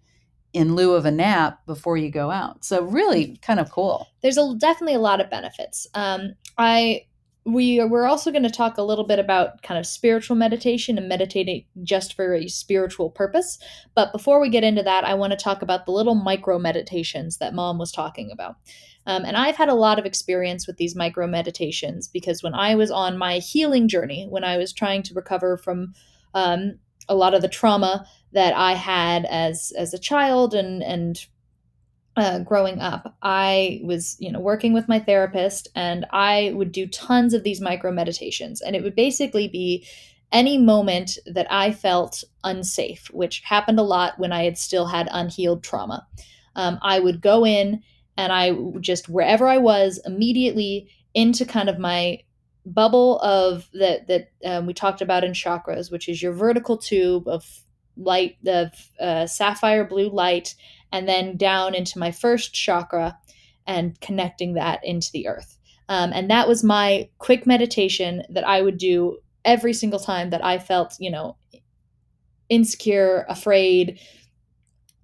in 0.52 0.74
lieu 0.74 0.94
of 0.94 1.06
a 1.06 1.10
nap 1.10 1.64
before 1.66 1.96
you 1.96 2.10
go 2.10 2.30
out. 2.30 2.64
So 2.64 2.82
really 2.82 3.38
kind 3.38 3.58
of 3.58 3.70
cool. 3.70 4.08
There's 4.20 4.36
a, 4.36 4.54
definitely 4.58 4.94
a 4.94 5.00
lot 5.00 5.20
of 5.20 5.30
benefits. 5.30 5.86
Um, 5.94 6.34
I 6.58 7.06
we 7.44 7.84
we're 7.84 8.06
also 8.06 8.30
going 8.30 8.44
to 8.44 8.50
talk 8.50 8.78
a 8.78 8.82
little 8.82 9.04
bit 9.04 9.18
about 9.18 9.62
kind 9.62 9.78
of 9.78 9.86
spiritual 9.86 10.36
meditation 10.36 10.96
and 10.96 11.08
meditating 11.08 11.64
just 11.82 12.14
for 12.14 12.34
a 12.34 12.48
spiritual 12.48 13.10
purpose. 13.10 13.58
But 13.94 14.12
before 14.12 14.40
we 14.40 14.48
get 14.48 14.64
into 14.64 14.82
that, 14.84 15.04
I 15.04 15.14
want 15.14 15.32
to 15.32 15.36
talk 15.36 15.60
about 15.60 15.84
the 15.84 15.92
little 15.92 16.14
micro 16.14 16.58
meditations 16.58 17.38
that 17.38 17.54
mom 17.54 17.78
was 17.78 17.90
talking 17.90 18.30
about. 18.30 18.56
Um, 19.06 19.24
and 19.24 19.36
I've 19.36 19.56
had 19.56 19.68
a 19.68 19.74
lot 19.74 19.98
of 19.98 20.06
experience 20.06 20.68
with 20.68 20.76
these 20.76 20.94
micro 20.94 21.26
meditations 21.26 22.06
because 22.06 22.42
when 22.42 22.54
I 22.54 22.76
was 22.76 22.92
on 22.92 23.18
my 23.18 23.38
healing 23.38 23.88
journey, 23.88 24.26
when 24.30 24.44
I 24.44 24.56
was 24.56 24.72
trying 24.72 25.02
to 25.04 25.14
recover 25.14 25.56
from 25.56 25.94
um, 26.34 26.78
a 27.08 27.16
lot 27.16 27.34
of 27.34 27.42
the 27.42 27.48
trauma 27.48 28.06
that 28.32 28.54
I 28.54 28.74
had 28.74 29.24
as 29.26 29.72
as 29.76 29.92
a 29.92 29.98
child 29.98 30.54
and 30.54 30.82
and 30.82 31.26
uh, 32.16 32.40
growing 32.40 32.80
up, 32.80 33.16
I 33.22 33.80
was 33.84 34.16
you 34.18 34.30
know 34.30 34.40
working 34.40 34.72
with 34.72 34.88
my 34.88 34.98
therapist, 34.98 35.68
and 35.74 36.06
I 36.10 36.52
would 36.54 36.72
do 36.72 36.86
tons 36.86 37.34
of 37.34 37.42
these 37.42 37.60
micro 37.60 37.90
meditations, 37.90 38.60
and 38.60 38.76
it 38.76 38.82
would 38.82 38.94
basically 38.94 39.48
be 39.48 39.86
any 40.30 40.58
moment 40.58 41.18
that 41.26 41.46
I 41.50 41.72
felt 41.72 42.24
unsafe, 42.42 43.10
which 43.12 43.40
happened 43.44 43.78
a 43.78 43.82
lot 43.82 44.18
when 44.18 44.32
I 44.32 44.44
had 44.44 44.58
still 44.58 44.86
had 44.86 45.08
unhealed 45.12 45.62
trauma. 45.62 46.06
Um, 46.56 46.78
I 46.82 47.00
would 47.00 47.20
go 47.20 47.44
in 47.46 47.82
and 48.16 48.32
I 48.32 48.52
just 48.80 49.08
wherever 49.08 49.46
I 49.46 49.58
was 49.58 50.00
immediately 50.04 50.88
into 51.14 51.44
kind 51.44 51.68
of 51.68 51.78
my 51.78 52.20
bubble 52.64 53.18
of 53.20 53.68
that 53.74 54.06
that 54.08 54.30
um, 54.44 54.66
we 54.66 54.74
talked 54.74 55.00
about 55.00 55.24
in 55.24 55.32
chakras, 55.32 55.90
which 55.90 56.08
is 56.08 56.22
your 56.22 56.32
vertical 56.32 56.76
tube 56.76 57.28
of 57.28 57.44
light, 57.96 58.36
of 58.46 58.70
uh, 59.00 59.26
sapphire 59.26 59.84
blue 59.84 60.08
light, 60.08 60.54
and 60.92 61.08
then 61.08 61.36
down 61.36 61.74
into 61.74 61.98
my 61.98 62.10
first 62.10 62.54
chakra 62.54 63.18
and 63.66 64.00
connecting 64.00 64.54
that 64.54 64.84
into 64.84 65.10
the 65.12 65.26
earth. 65.26 65.58
Um, 65.88 66.12
and 66.12 66.30
that 66.30 66.48
was 66.48 66.62
my 66.62 67.08
quick 67.18 67.46
meditation 67.46 68.22
that 68.30 68.46
I 68.46 68.62
would 68.62 68.78
do 68.78 69.18
every 69.44 69.72
single 69.72 69.98
time 69.98 70.30
that 70.30 70.44
I 70.44 70.58
felt, 70.58 70.94
you 71.00 71.10
know, 71.10 71.36
insecure, 72.48 73.24
afraid, 73.28 73.98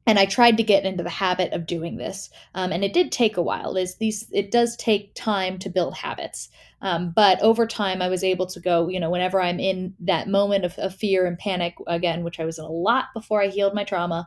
and 0.06 0.18
I 0.18 0.24
tried 0.24 0.56
to 0.56 0.62
get 0.62 0.86
into 0.86 1.04
the 1.04 1.10
habit 1.10 1.52
of 1.52 1.66
doing 1.66 1.98
this, 1.98 2.30
um, 2.54 2.72
and 2.72 2.82
it 2.82 2.94
did 2.94 3.12
take 3.12 3.36
a 3.36 3.42
while. 3.42 3.76
Is 3.76 3.96
these 3.96 4.26
it 4.32 4.50
does 4.50 4.74
take 4.76 5.14
time 5.14 5.58
to 5.58 5.68
build 5.68 5.94
habits, 5.94 6.48
um, 6.80 7.12
but 7.14 7.42
over 7.42 7.66
time 7.66 8.00
I 8.00 8.08
was 8.08 8.24
able 8.24 8.46
to 8.46 8.60
go. 8.60 8.88
You 8.88 9.00
know, 9.00 9.10
whenever 9.10 9.38
I'm 9.38 9.60
in 9.60 9.94
that 10.00 10.26
moment 10.26 10.64
of, 10.64 10.78
of 10.78 10.94
fear 10.94 11.26
and 11.26 11.38
panic 11.38 11.74
again, 11.86 12.24
which 12.24 12.40
I 12.40 12.46
was 12.46 12.58
in 12.58 12.64
a 12.64 12.70
lot 12.70 13.06
before 13.12 13.42
I 13.42 13.48
healed 13.48 13.74
my 13.74 13.84
trauma, 13.84 14.26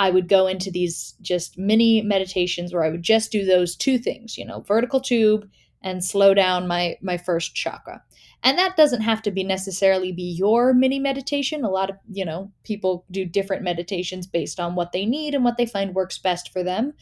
I 0.00 0.08
would 0.08 0.28
go 0.28 0.46
into 0.46 0.70
these 0.70 1.14
just 1.20 1.58
mini 1.58 2.00
meditations 2.00 2.72
where 2.72 2.82
I 2.82 2.88
would 2.88 3.02
just 3.02 3.30
do 3.30 3.44
those 3.44 3.76
two 3.76 3.98
things. 3.98 4.38
You 4.38 4.46
know, 4.46 4.60
vertical 4.60 5.00
tube 5.00 5.46
and 5.82 6.02
slow 6.02 6.32
down 6.32 6.66
my 6.66 6.96
my 7.02 7.18
first 7.18 7.54
chakra 7.54 8.02
and 8.42 8.56
that 8.56 8.76
doesn't 8.76 9.02
have 9.02 9.20
to 9.22 9.30
be 9.30 9.44
necessarily 9.44 10.12
be 10.12 10.22
your 10.22 10.72
mini 10.72 10.98
meditation 10.98 11.64
a 11.64 11.70
lot 11.70 11.90
of 11.90 11.96
you 12.10 12.24
know 12.24 12.50
people 12.64 13.04
do 13.10 13.24
different 13.24 13.62
meditations 13.62 14.26
based 14.26 14.58
on 14.60 14.74
what 14.74 14.92
they 14.92 15.06
need 15.06 15.34
and 15.34 15.44
what 15.44 15.56
they 15.56 15.66
find 15.66 15.94
works 15.94 16.18
best 16.18 16.52
for 16.52 16.62
them 16.62 16.92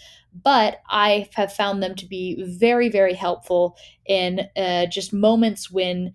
but 0.45 0.79
i 0.89 1.29
have 1.35 1.53
found 1.53 1.83
them 1.83 1.95
to 1.95 2.07
be 2.07 2.43
very 2.59 2.89
very 2.89 3.15
helpful 3.15 3.77
in 4.07 4.41
uh, 4.57 4.87
just 4.87 5.13
moments 5.13 5.71
when 5.71 6.13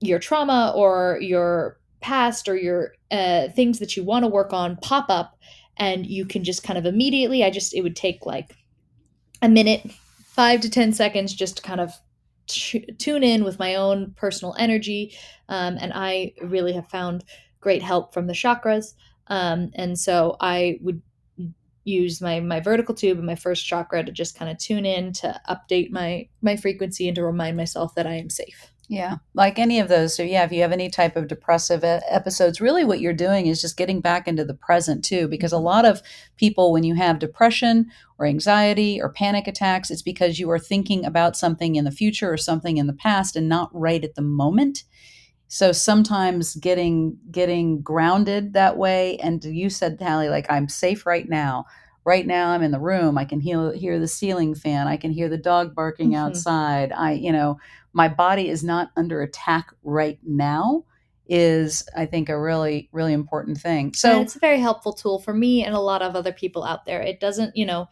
your 0.00 0.18
trauma 0.18 0.72
or 0.74 1.18
your 1.20 1.78
past 2.00 2.48
or 2.48 2.56
your 2.56 2.94
uh, 3.10 3.48
things 3.48 3.78
that 3.78 3.96
you 3.96 4.02
want 4.02 4.24
to 4.24 4.28
work 4.28 4.52
on 4.52 4.76
pop 4.76 5.06
up 5.08 5.38
and 5.80 6.06
you 6.06 6.24
can 6.24 6.44
just 6.44 6.62
kind 6.62 6.78
of 6.78 6.86
immediately 6.86 7.42
i 7.42 7.50
just 7.50 7.74
it 7.74 7.82
would 7.82 7.96
take 7.96 8.24
like 8.24 8.54
a 9.42 9.48
minute 9.48 9.90
five 10.26 10.60
to 10.60 10.70
ten 10.70 10.92
seconds 10.92 11.34
just 11.34 11.56
to 11.56 11.62
kind 11.62 11.80
of 11.80 11.92
tune 12.50 13.22
in 13.22 13.44
with 13.44 13.58
my 13.58 13.76
own 13.76 14.12
personal 14.16 14.54
energy. 14.58 15.14
Um, 15.48 15.78
and 15.80 15.92
I 15.94 16.34
really 16.42 16.72
have 16.72 16.88
found 16.88 17.24
great 17.60 17.82
help 17.82 18.12
from 18.12 18.26
the 18.26 18.32
chakras. 18.32 18.94
Um, 19.28 19.70
and 19.74 19.98
so 19.98 20.36
I 20.40 20.78
would 20.82 21.02
use 21.84 22.20
my 22.20 22.40
my 22.40 22.60
vertical 22.60 22.94
tube 22.94 23.16
and 23.16 23.26
my 23.26 23.34
first 23.34 23.66
chakra 23.66 24.04
to 24.04 24.12
just 24.12 24.38
kind 24.38 24.50
of 24.50 24.58
tune 24.58 24.84
in 24.84 25.12
to 25.14 25.40
update 25.48 25.90
my 25.90 26.28
my 26.42 26.56
frequency 26.56 27.08
and 27.08 27.14
to 27.14 27.24
remind 27.24 27.56
myself 27.56 27.94
that 27.94 28.06
I 28.06 28.14
am 28.14 28.30
safe. 28.30 28.69
Yeah, 28.92 29.18
like 29.34 29.60
any 29.60 29.78
of 29.78 29.86
those. 29.86 30.16
So, 30.16 30.24
yeah, 30.24 30.42
if 30.42 30.50
you 30.50 30.62
have 30.62 30.72
any 30.72 30.90
type 30.90 31.14
of 31.14 31.28
depressive 31.28 31.84
episodes, 31.84 32.60
really 32.60 32.84
what 32.84 32.98
you're 32.98 33.12
doing 33.12 33.46
is 33.46 33.60
just 33.60 33.76
getting 33.76 34.00
back 34.00 34.26
into 34.26 34.44
the 34.44 34.52
present 34.52 35.04
too. 35.04 35.28
Because 35.28 35.52
a 35.52 35.58
Mhm. 35.58 35.64
lot 35.64 35.84
of 35.84 36.02
people, 36.36 36.72
when 36.72 36.82
you 36.82 36.96
have 36.96 37.20
depression 37.20 37.86
or 38.18 38.26
anxiety 38.26 39.00
or 39.00 39.12
panic 39.12 39.46
attacks, 39.46 39.92
it's 39.92 40.02
because 40.02 40.40
you 40.40 40.50
are 40.50 40.58
thinking 40.58 41.04
about 41.04 41.36
something 41.36 41.76
in 41.76 41.84
the 41.84 41.92
future 41.92 42.32
or 42.32 42.36
something 42.36 42.78
in 42.78 42.88
the 42.88 42.92
past 42.92 43.36
and 43.36 43.48
not 43.48 43.70
right 43.72 44.02
at 44.02 44.16
the 44.16 44.22
moment. 44.22 44.82
So 45.48 45.72
sometimes 45.72 46.54
getting 46.56 47.18
getting 47.30 47.82
grounded 47.82 48.54
that 48.54 48.76
way, 48.76 49.18
and 49.18 49.42
you 49.44 49.68
said, 49.70 49.98
Halle, 50.00 50.28
like 50.30 50.46
I'm 50.50 50.68
safe 50.68 51.06
right 51.06 51.28
now. 51.28 51.64
Right 52.04 52.26
now, 52.26 52.50
I'm 52.50 52.62
in 52.62 52.70
the 52.70 52.80
room. 52.80 53.18
I 53.18 53.24
can 53.24 53.40
hear 53.40 53.72
hear 53.72 53.98
the 53.98 54.08
ceiling 54.08 54.54
fan. 54.54 54.86
I 54.88 54.96
can 54.96 55.10
hear 55.10 55.28
the 55.28 55.36
dog 55.36 55.74
barking 55.74 56.10
Mhm. 56.10 56.16
outside. 56.16 56.92
I, 56.92 57.12
you 57.12 57.32
know, 57.32 57.58
my 57.92 58.08
body 58.08 58.48
is 58.48 58.62
not 58.62 58.90
under 58.96 59.22
attack 59.22 59.72
right 59.82 60.18
now. 60.22 60.84
Is 61.32 61.88
I 61.96 62.06
think 62.06 62.28
a 62.28 62.40
really 62.40 62.88
really 62.92 63.12
important 63.12 63.58
thing. 63.58 63.86
and 63.86 63.96
So 63.96 64.20
it's 64.20 64.34
a 64.34 64.40
very 64.40 64.58
helpful 64.58 64.92
tool 64.92 65.20
for 65.20 65.32
me 65.32 65.64
and 65.64 65.74
a 65.74 65.80
lot 65.80 66.02
of 66.02 66.16
other 66.16 66.32
people 66.32 66.64
out 66.64 66.84
there. 66.86 67.00
It 67.02 67.20
doesn't, 67.20 67.56
you 67.56 67.64
know, 67.64 67.88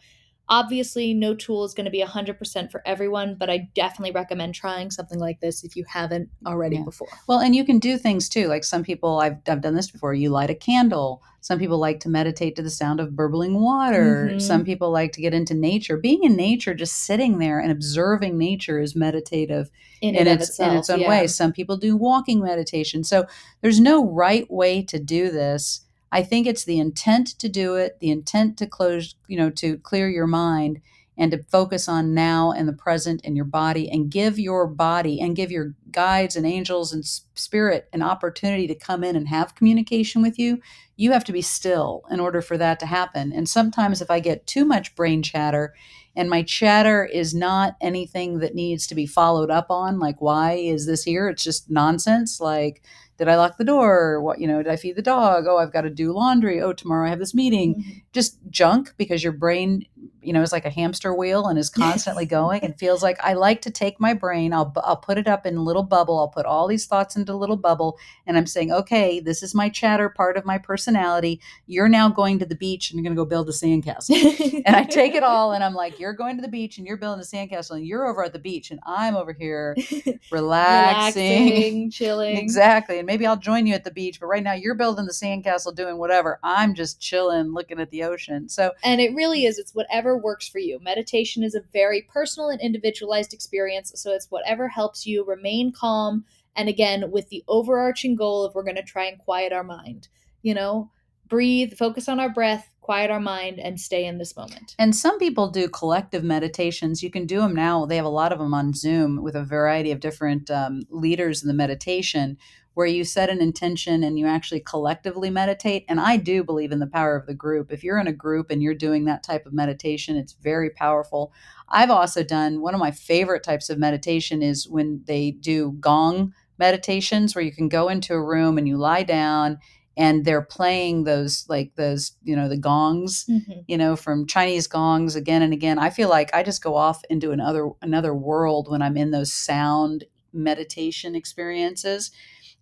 obviously 0.49 1.13
no 1.13 1.35
tool 1.35 1.63
is 1.63 1.73
going 1.73 1.85
to 1.85 1.91
be 1.91 2.03
100% 2.03 2.71
for 2.71 2.81
everyone, 2.85 3.35
but 3.35 3.49
I 3.49 3.69
definitely 3.75 4.11
recommend 4.11 4.55
trying 4.55 4.89
something 4.91 5.19
like 5.19 5.39
this 5.39 5.63
if 5.63 5.75
you 5.75 5.85
haven't 5.87 6.29
already 6.45 6.77
Yeah. 6.77 6.83
before. 6.83 7.07
Well, 7.27 7.39
and 7.39 7.55
you 7.55 7.63
can 7.63 7.77
do 7.79 7.97
things 7.97 8.27
too. 8.27 8.47
Like 8.47 8.63
some 8.63 8.83
people, 8.83 9.19
I've 9.19 9.37
I've 9.47 9.61
done 9.61 9.75
this 9.75 9.91
before. 9.91 10.13
You 10.13 10.29
light 10.29 10.49
a 10.49 10.55
candle. 10.55 11.21
Some 11.41 11.59
people 11.59 11.77
like 11.77 11.99
to 12.01 12.09
meditate 12.09 12.55
to 12.57 12.61
the 12.61 12.69
sound 12.69 12.99
of 12.99 13.15
burbling 13.15 13.61
water. 13.61 14.31
Mhm. 14.33 14.41
Some 14.41 14.65
people 14.65 14.91
like 14.91 15.13
to 15.13 15.21
get 15.21 15.33
into 15.33 15.53
nature. 15.53 15.95
Being 15.97 16.23
in 16.23 16.35
nature, 16.35 16.73
just 16.73 16.97
sitting 17.05 17.37
there 17.37 17.59
and 17.59 17.71
observing 17.71 18.37
nature 18.37 18.79
is 18.79 18.95
meditative 18.95 19.69
In, 20.01 20.15
in 20.15 20.27
and 20.27 20.39
its 20.41 20.49
itself, 20.49 20.71
in 20.71 20.77
its 20.77 20.89
own 20.89 20.99
yeah. 21.01 21.09
way. 21.09 21.27
Some 21.27 21.53
people 21.53 21.77
do 21.77 21.95
walking 21.95 22.41
meditation. 22.41 23.03
So 23.03 23.25
there's 23.61 23.79
no 23.79 24.05
right 24.05 24.49
way 24.51 24.81
to 24.83 24.99
do 24.99 25.29
this. 25.31 25.85
I 26.11 26.23
think 26.23 26.47
it's 26.47 26.65
the 26.65 26.79
intent 26.79 27.27
to 27.39 27.49
do 27.49 27.75
it, 27.75 27.99
the 27.99 28.09
intent 28.09 28.57
to 28.57 28.67
close, 28.67 29.15
you 29.27 29.37
know, 29.37 29.49
to 29.51 29.77
clear 29.77 30.09
your 30.09 30.27
mind 30.27 30.81
and 31.19 31.31
to 31.31 31.43
focus 31.51 31.89
on 31.89 32.13
now 32.13 32.51
and 32.51 32.67
the 32.67 32.73
present 32.73 33.19
and 33.25 33.35
your 33.35 33.45
body 33.45 33.89
and 33.91 34.09
give 34.09 34.39
your 34.39 34.65
body 34.65 35.19
and 35.19 35.35
give 35.35 35.51
your 35.51 35.75
guides 35.91 36.37
and 36.37 36.45
angels 36.45 36.93
and 36.93 37.05
spirit 37.05 37.89
an 37.91 38.01
opportunity 38.01 38.67
to 38.67 38.73
come 38.73 39.03
in 39.03 39.17
and 39.17 39.27
have 39.27 39.53
communication 39.53 40.21
with 40.21 40.39
you. 40.39 40.61
You 40.95 41.11
have 41.11 41.25
to 41.25 41.33
be 41.33 41.41
still 41.41 42.03
in 42.09 42.21
order 42.21 42.41
for 42.41 42.57
that 42.57 42.79
to 42.79 42.85
happen. 42.85 43.33
And 43.33 43.49
sometimes 43.49 44.01
if 44.01 44.09
I 44.09 44.21
get 44.21 44.47
too 44.47 44.63
much 44.63 44.95
brain 44.95 45.21
chatter, 45.21 45.73
and 46.19 46.29
my 46.29 46.43
chatter 46.43 47.05
is 47.05 47.33
not 47.33 47.75
anything 47.79 48.39
that 48.39 48.53
needs 48.53 48.85
to 48.87 48.95
be 48.95 49.05
followed 49.05 49.49
up 49.49 49.67
on 49.71 49.99
like 49.99 50.19
why 50.21 50.53
is 50.53 50.85
this 50.85 51.03
here? 51.03 51.29
It's 51.29 51.43
just 51.43 51.69
nonsense 51.71 52.41
like 52.41 52.83
did 53.17 53.27
i 53.29 53.35
lock 53.35 53.57
the 53.57 53.63
door? 53.65 54.21
What 54.21 54.39
you 54.41 54.47
know 54.47 54.61
did 54.63 54.71
i 54.71 54.75
feed 54.75 54.97
the 54.97 55.01
dog? 55.01 55.45
Oh 55.47 55.57
i've 55.57 55.73
got 55.73 55.81
to 55.81 55.89
do 55.89 56.11
laundry. 56.11 56.61
Oh 56.61 56.73
tomorrow 56.73 57.07
i 57.07 57.09
have 57.09 57.19
this 57.19 57.33
meeting. 57.33 57.75
Mhm. 57.75 58.01
just 58.11 58.37
junk 58.49 58.93
because 58.97 59.23
your 59.23 59.33
brain 59.33 59.85
you 60.21 60.33
know 60.33 60.41
is 60.41 60.51
like 60.51 60.65
a 60.65 60.69
hamster 60.69 61.13
wheel 61.13 61.47
and 61.47 61.57
is 61.57 61.69
constantly 61.69 62.25
going 62.25 62.61
and 62.63 62.77
feels 62.77 63.01
like 63.03 63.17
i 63.23 63.33
like 63.33 63.61
to 63.61 63.71
take 63.71 63.99
my 63.99 64.13
brain 64.13 64.53
i'll 64.53 64.73
i'll 64.83 64.97
put 64.97 65.17
it 65.17 65.27
up 65.27 65.45
in 65.45 65.55
a 65.55 65.63
little 65.63 65.83
bubble 65.83 66.19
i'll 66.19 66.27
put 66.27 66.45
all 66.45 66.67
these 66.67 66.85
thoughts 66.85 67.15
into 67.15 67.33
a 67.33 67.35
little 67.35 67.57
bubble 67.57 67.97
and 68.25 68.37
i'm 68.37 68.47
saying 68.47 68.71
okay 68.71 69.19
this 69.19 69.43
is 69.43 69.55
my 69.55 69.69
chatter 69.69 70.09
part 70.09 70.37
of 70.37 70.45
my 70.45 70.57
personality 70.57 71.39
you're 71.67 71.89
now 71.89 72.09
going 72.09 72.39
to 72.39 72.45
the 72.45 72.55
beach 72.55 72.89
and 72.89 72.97
you're 72.97 73.03
going 73.03 73.15
to 73.15 73.21
go 73.21 73.25
build 73.25 73.49
a 73.49 73.51
sandcastle 73.51 74.63
and 74.65 74.75
I 74.75 74.83
take 74.83 75.15
it 75.15 75.23
all 75.23 75.53
and 75.53 75.63
I'm 75.63 75.73
like, 75.73 75.99
you're 75.99 76.13
going 76.13 76.35
to 76.37 76.41
the 76.41 76.47
beach 76.47 76.77
and 76.77 76.87
you're 76.87 76.97
building 76.97 77.21
a 77.21 77.25
sandcastle 77.25 77.77
and 77.77 77.85
you're 77.85 78.07
over 78.07 78.23
at 78.23 78.33
the 78.33 78.39
beach 78.39 78.71
and 78.71 78.79
I'm 78.85 79.15
over 79.15 79.33
here 79.33 79.75
relaxing. 80.31 81.45
relaxing, 81.45 81.91
chilling. 81.91 82.37
exactly. 82.37 82.97
And 82.97 83.05
maybe 83.05 83.25
I'll 83.25 83.37
join 83.37 83.67
you 83.67 83.73
at 83.73 83.83
the 83.83 83.91
beach, 83.91 84.19
but 84.19 84.27
right 84.27 84.43
now 84.43 84.53
you're 84.53 84.75
building 84.75 85.05
the 85.05 85.13
sandcastle 85.13 85.75
doing 85.75 85.97
whatever. 85.97 86.39
I'm 86.43 86.75
just 86.75 86.99
chilling, 86.99 87.53
looking 87.53 87.79
at 87.79 87.91
the 87.91 88.03
ocean. 88.03 88.49
So 88.49 88.71
And 88.83 89.01
it 89.01 89.13
really 89.13 89.45
is. 89.45 89.57
It's 89.57 89.73
whatever 89.73 90.08
works 90.17 90.47
for 90.47 90.59
you. 90.59 90.79
Meditation 90.81 91.43
is 91.43 91.55
a 91.55 91.63
very 91.73 92.01
personal 92.01 92.49
and 92.49 92.61
individualized 92.61 93.33
experience. 93.33 93.91
So 93.95 94.11
it's 94.11 94.29
whatever 94.29 94.67
helps 94.67 95.05
you 95.05 95.25
remain 95.25 95.71
calm. 95.71 96.25
And 96.55 96.69
again, 96.69 97.11
with 97.11 97.29
the 97.29 97.43
overarching 97.47 98.15
goal 98.15 98.43
of 98.43 98.55
we're 98.55 98.63
going 98.63 98.75
to 98.75 98.83
try 98.83 99.05
and 99.05 99.19
quiet 99.19 99.53
our 99.53 99.63
mind. 99.63 100.07
You 100.41 100.53
know, 100.53 100.91
breathe, 101.27 101.73
focus 101.73 102.09
on 102.09 102.19
our 102.19 102.29
breath, 102.29 102.69
quiet 102.81 103.11
our 103.11 103.19
mind, 103.19 103.59
and 103.59 103.79
stay 103.79 104.05
in 104.05 104.17
this 104.17 104.35
moment. 104.35 104.75
And 104.79 104.95
some 104.95 105.19
people 105.19 105.49
do 105.49 105.69
collective 105.69 106.23
meditations. 106.23 107.03
You 107.03 107.11
can 107.11 107.25
do 107.25 107.39
them 107.39 107.53
now. 107.53 107.85
They 107.85 107.97
have 107.97 108.05
a 108.05 108.09
lot 108.09 108.33
of 108.33 108.39
them 108.39 108.53
on 108.53 108.73
Zoom 108.73 109.21
with 109.21 109.35
a 109.35 109.43
variety 109.43 109.91
of 109.91 109.99
different 109.99 110.49
um, 110.49 110.81
leaders 110.89 111.43
in 111.43 111.47
the 111.47 111.53
meditation 111.53 112.37
where 112.73 112.87
you 112.87 113.03
set 113.03 113.29
an 113.29 113.41
intention 113.41 114.03
and 114.03 114.17
you 114.17 114.25
actually 114.25 114.59
collectively 114.61 115.29
meditate. 115.29 115.85
And 115.89 115.99
I 115.99 116.17
do 116.17 116.43
believe 116.43 116.71
in 116.71 116.79
the 116.79 116.87
power 116.87 117.15
of 117.15 117.25
the 117.25 117.33
group. 117.33 117.71
If 117.71 117.83
you're 117.83 117.99
in 117.99 118.07
a 118.07 118.13
group 118.13 118.49
and 118.51 118.61
you're 118.63 118.73
doing 118.75 119.05
that 119.05 119.23
type 119.23 119.45
of 119.45 119.53
meditation, 119.53 120.15
it's 120.15 120.33
very 120.33 120.69
powerful. 120.69 121.33
I've 121.67 121.89
also 121.89 122.23
done 122.23 122.61
one 122.61 122.73
of 122.73 122.79
my 122.79 122.91
favorite 122.91 123.43
types 123.43 123.69
of 123.69 123.77
meditation 123.79 124.41
is 124.41 124.67
when 124.67 125.01
they 125.05 125.31
do 125.31 125.73
gong 125.79 126.33
meditations 126.57 127.35
where 127.35 127.43
you 127.43 127.51
can 127.51 127.69
go 127.69 127.89
into 127.89 128.13
a 128.13 128.23
room 128.23 128.57
and 128.57 128.67
you 128.67 128.77
lie 128.77 129.03
down 129.03 129.57
and 129.97 130.23
they're 130.23 130.41
playing 130.41 131.03
those 131.03 131.45
like 131.49 131.73
those 131.75 132.13
you 132.23 132.35
know 132.35 132.47
the 132.49 132.57
gongs 132.57 133.25
Mhm. 133.29 133.63
you 133.67 133.77
know 133.77 133.95
from 133.95 134.27
chinese 134.27 134.67
gongs 134.67 135.15
again 135.15 135.41
and 135.41 135.53
again 135.53 135.79
i 135.79 135.89
feel 135.89 136.09
like 136.09 136.33
i 136.33 136.43
just 136.43 136.61
go 136.61 136.75
off 136.75 137.01
into 137.09 137.31
another 137.31 137.69
another 137.81 138.13
world 138.13 138.69
when 138.69 138.81
i'm 138.81 138.97
in 138.97 139.11
those 139.11 139.31
sound 139.33 140.03
meditation 140.33 141.15
experiences 141.15 142.11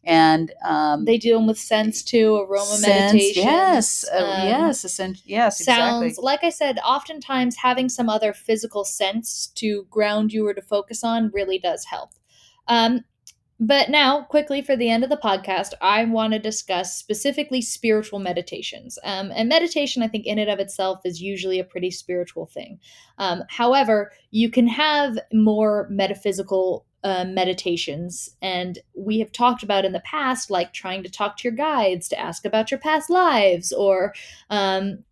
and 0.08 0.52
um 0.63 1.06
They 1.06 1.17
do 1.17 1.34
them 1.36 1.46
with 1.46 1.60
scents 1.60 2.02
too, 2.02 2.38
aroma 2.38 2.65
scents- 2.78 3.13
meditation. 3.13 3.43
yes 3.43 4.06
uh, 4.12 4.17
um, 4.17 4.48
yes 4.48 4.86
essen- 4.86 5.17
yes 5.26 5.63
sounds 5.63 6.04
exactly 6.06 6.24
like 6.24 6.43
i 6.43 6.50
said 6.50 6.80
oftentimes 6.84 7.58
having 7.58 7.89
some 7.89 8.10
other 8.10 8.34
physical 8.34 8.84
sense 8.86 9.48
to 9.56 9.86
ground 9.91 10.34
you 10.34 10.48
or 10.48 10.54
to 10.54 10.62
focus 10.62 11.04
on 11.04 11.30
really 11.34 11.60
does 11.60 11.86
help. 11.86 12.12
Um, 12.67 13.02
but 13.60 13.89
now 13.89 14.22
quickly 14.22 14.62
for 14.62 14.76
the 14.76 14.89
end 14.89 15.04
of 15.04 15.10
the 15.10 15.17
podcast 15.17 15.72
i 15.82 16.04
want 16.06 16.32
to 16.34 16.39
discuss 16.39 16.96
specifically 16.96 17.62
spiritual 17.62 18.20
meditations. 18.20 18.98
Um, 19.04 19.32
and 19.36 19.50
meditation 19.50 20.04
i 20.04 20.08
think 20.08 20.26
in 20.26 20.39
and 20.39 20.50
of 20.50 20.60
itself 20.60 21.02
is 21.06 21.22
usually 21.22 21.60
a 21.60 21.63
pretty 21.63 21.91
spiritual 21.91 22.46
thing. 22.46 22.80
Um, 23.17 23.43
however 23.50 24.12
you 24.32 24.50
can 24.52 24.67
have 24.67 25.17
more 25.34 25.88
metaphysical 25.89 26.86
uh, 27.04 27.26
meditations 27.26 28.36
and 28.42 28.80
we 28.96 29.20
have 29.20 29.32
talked 29.32 29.64
about 29.64 29.86
in 29.86 29.94
the 29.94 30.00
past 30.02 30.50
like 30.50 30.74
trying 30.74 31.04
to 31.04 31.10
talk 31.10 31.38
to 31.38 31.44
your 31.48 31.56
guides 31.56 32.08
to 32.08 32.20
ask 32.20 32.46
about 32.46 32.72
your 32.72 32.80
past 32.80 33.10
lives 33.10 33.72
or 33.72 34.14
um, 34.50 35.04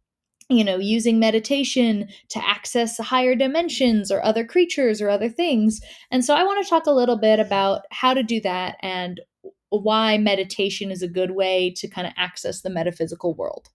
you 0.49 0.63
know, 0.63 0.77
using 0.77 1.19
meditation 1.19 2.07
to 2.29 2.47
access 2.47 2.97
higher 2.99 3.35
dimensions 3.35 4.11
or 4.11 4.23
other 4.23 4.45
creatures 4.45 5.01
or 5.01 5.09
other 5.09 5.29
things. 5.29 5.81
And 6.11 6.23
so 6.23 6.35
I 6.35 6.43
want 6.43 6.63
to 6.63 6.69
talk 6.69 6.85
a 6.85 6.91
little 6.91 7.17
bit 7.17 7.39
about 7.39 7.85
how 7.89 8.13
to 8.13 8.21
do 8.21 8.39
that 8.41 8.77
and 8.81 9.21
why 9.69 10.17
meditation 10.17 10.91
is 10.91 11.01
a 11.01 11.07
good 11.07 11.31
way 11.31 11.71
to 11.77 11.87
kind 11.87 12.05
of 12.05 12.13
access 12.15 12.61
the 12.61 12.69
metaphysical 12.69 13.33
world. 13.33 13.69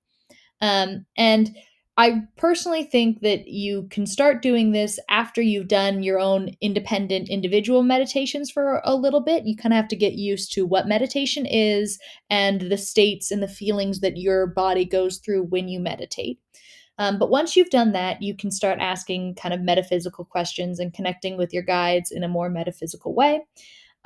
Um, 0.61 1.07
and 1.16 1.57
I 2.00 2.22
personally 2.38 2.84
think 2.84 3.20
that 3.20 3.48
you 3.48 3.86
can 3.90 4.06
start 4.06 4.40
doing 4.40 4.72
this 4.72 4.98
after 5.10 5.42
you've 5.42 5.68
done 5.68 6.02
your 6.02 6.18
own 6.18 6.52
independent 6.62 7.28
individual 7.28 7.82
meditations 7.82 8.50
for 8.50 8.80
a 8.84 8.94
little 8.94 9.20
bit. 9.20 9.44
You 9.44 9.54
kind 9.54 9.74
of 9.74 9.76
have 9.76 9.88
to 9.88 9.96
get 9.96 10.14
used 10.14 10.50
to 10.54 10.64
what 10.64 10.88
meditation 10.88 11.44
is 11.44 11.98
and 12.30 12.62
the 12.62 12.78
states 12.78 13.30
and 13.30 13.42
the 13.42 13.48
feelings 13.48 14.00
that 14.00 14.16
your 14.16 14.46
body 14.46 14.86
goes 14.86 15.18
through 15.18 15.42
when 15.42 15.68
you 15.68 15.78
meditate. 15.78 16.38
Um, 16.96 17.18
but 17.18 17.28
once 17.28 17.54
you've 17.54 17.68
done 17.68 17.92
that, 17.92 18.22
you 18.22 18.34
can 18.34 18.50
start 18.50 18.78
asking 18.80 19.34
kind 19.34 19.52
of 19.52 19.60
metaphysical 19.60 20.24
questions 20.24 20.80
and 20.80 20.94
connecting 20.94 21.36
with 21.36 21.52
your 21.52 21.64
guides 21.64 22.10
in 22.10 22.24
a 22.24 22.28
more 22.28 22.48
metaphysical 22.48 23.14
way. 23.14 23.42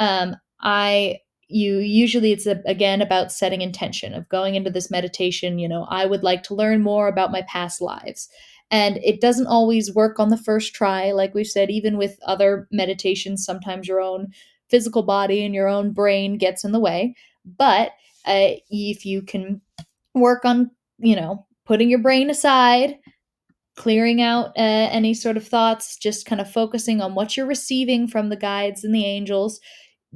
Um, 0.01 0.35
I 0.61 1.19
you 1.49 1.79
usually 1.79 2.33
it's 2.33 2.47
a, 2.47 2.61
again 2.67 3.03
about 3.03 3.33
setting 3.33 3.61
intention 3.61 4.15
of 4.15 4.29
going 4.29 4.55
into 4.55 4.71
this 4.71 4.91
meditation 4.91 5.59
you 5.59 5.69
know 5.69 5.87
i 5.91 6.07
would 6.07 6.23
like 6.23 6.43
to 6.43 6.55
learn 6.55 6.83
more 6.83 7.09
about 7.09 7.33
my 7.33 7.43
past 7.43 7.81
lives. 7.81 8.29
And 8.71 8.97
it 9.05 9.21
doesn't 9.21 9.47
always 9.47 9.95
work 9.95 10.19
on 10.19 10.31
the 10.31 10.39
first 10.39 10.75
try 10.75 11.13
like 11.13 11.35
we've 11.35 11.47
said 11.47 11.71
even 11.71 11.97
with 11.99 12.19
other 12.27 12.67
meditations 12.73 13.45
sometimes 13.45 13.87
your 13.87 14.01
own 14.01 14.29
physical 14.71 15.03
body 15.03 15.45
and 15.45 15.55
your 15.55 15.69
own 15.69 15.93
brain 15.93 16.39
gets 16.39 16.65
in 16.65 16.73
the 16.73 16.81
way. 16.81 17.15
But 17.45 17.93
uh, 18.27 18.57
if 18.71 19.05
you 19.05 19.23
can 19.23 19.61
work 20.15 20.45
on 20.45 20.71
you 20.99 21.15
know 21.15 21.47
putting 21.67 21.91
your 21.91 21.99
brain 21.99 22.31
aside 22.31 22.99
clearing 23.77 24.23
out 24.23 24.47
uh, 24.57 24.89
any 24.91 25.13
sort 25.15 25.37
of 25.37 25.47
thoughts 25.47 25.97
just 25.97 26.27
kind 26.27 26.41
of 26.41 26.51
focusing 26.51 27.01
on 27.01 27.15
what 27.15 27.37
you're 27.37 27.47
receiving 27.47 28.07
from 28.07 28.29
the 28.29 28.37
guides 28.37 28.85
and 28.85 28.95
the 28.95 29.05
angels 29.05 29.61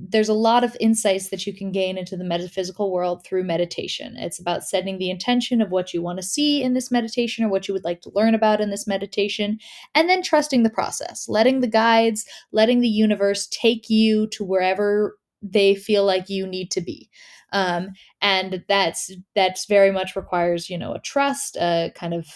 there's 0.01 0.29
a 0.29 0.35
lot 0.35 0.63
of 0.63 0.77
insights 0.81 1.31
that 1.31 1.47
you 1.47 1.53
can 1.53 1.73
gain 1.73 1.99
into 1.99 2.17
the 2.17 2.25
metaphysical 2.25 2.93
world 2.93 3.25
through 3.25 3.45
meditation. 3.45 4.17
It's 4.17 4.39
about 4.39 4.63
setting 4.63 4.99
the 4.99 5.11
intention 5.11 5.61
of 5.61 5.71
what 5.71 5.93
you 5.93 6.01
want 6.03 6.19
to 6.19 6.23
see 6.23 6.63
in 6.63 6.75
this 6.75 6.91
meditation 6.91 7.45
or 7.45 7.49
what 7.49 7.67
you 7.67 7.75
would 7.75 7.85
like 7.85 8.01
to 8.03 8.13
learn 8.15 8.35
about 8.35 8.61
in 8.61 8.71
this 8.71 8.87
meditation, 8.87 9.59
and 9.95 10.09
then 10.09 10.23
trusting 10.23 10.63
the 10.63 10.71
process, 10.71 11.29
letting 11.29 11.61
the 11.61 11.67
guides, 11.67 12.25
letting 12.53 12.81
the 12.81 12.89
universe 12.89 13.49
take 13.49 13.91
you 13.91 14.29
to 14.29 14.45
wherever 14.45 15.19
they 15.43 15.75
feel 15.75 16.05
like 16.05 16.29
you 16.29 16.47
need 16.47 16.71
to 16.73 16.81
be. 16.81 17.11
Um, 17.53 17.91
and 18.21 18.65
that's 18.69 19.11
that's 19.35 19.67
very 19.67 19.91
much 19.91 20.17
requires 20.17 20.71
you 20.71 20.79
know 20.79 20.93
a 20.93 21.01
trust, 21.01 21.57
a 21.57 21.91
kind 21.95 22.15
of 22.15 22.27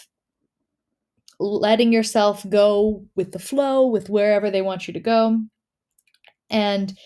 letting 1.38 1.92
yourself 1.92 2.48
go 2.48 3.04
with 3.14 3.32
the 3.32 3.38
flow, 3.38 3.86
with 3.86 4.08
wherever 4.08 4.50
they 4.50 4.62
want 4.62 4.88
you 4.88 4.94
to 4.94 5.00
go, 5.00 5.38
and 6.50 6.96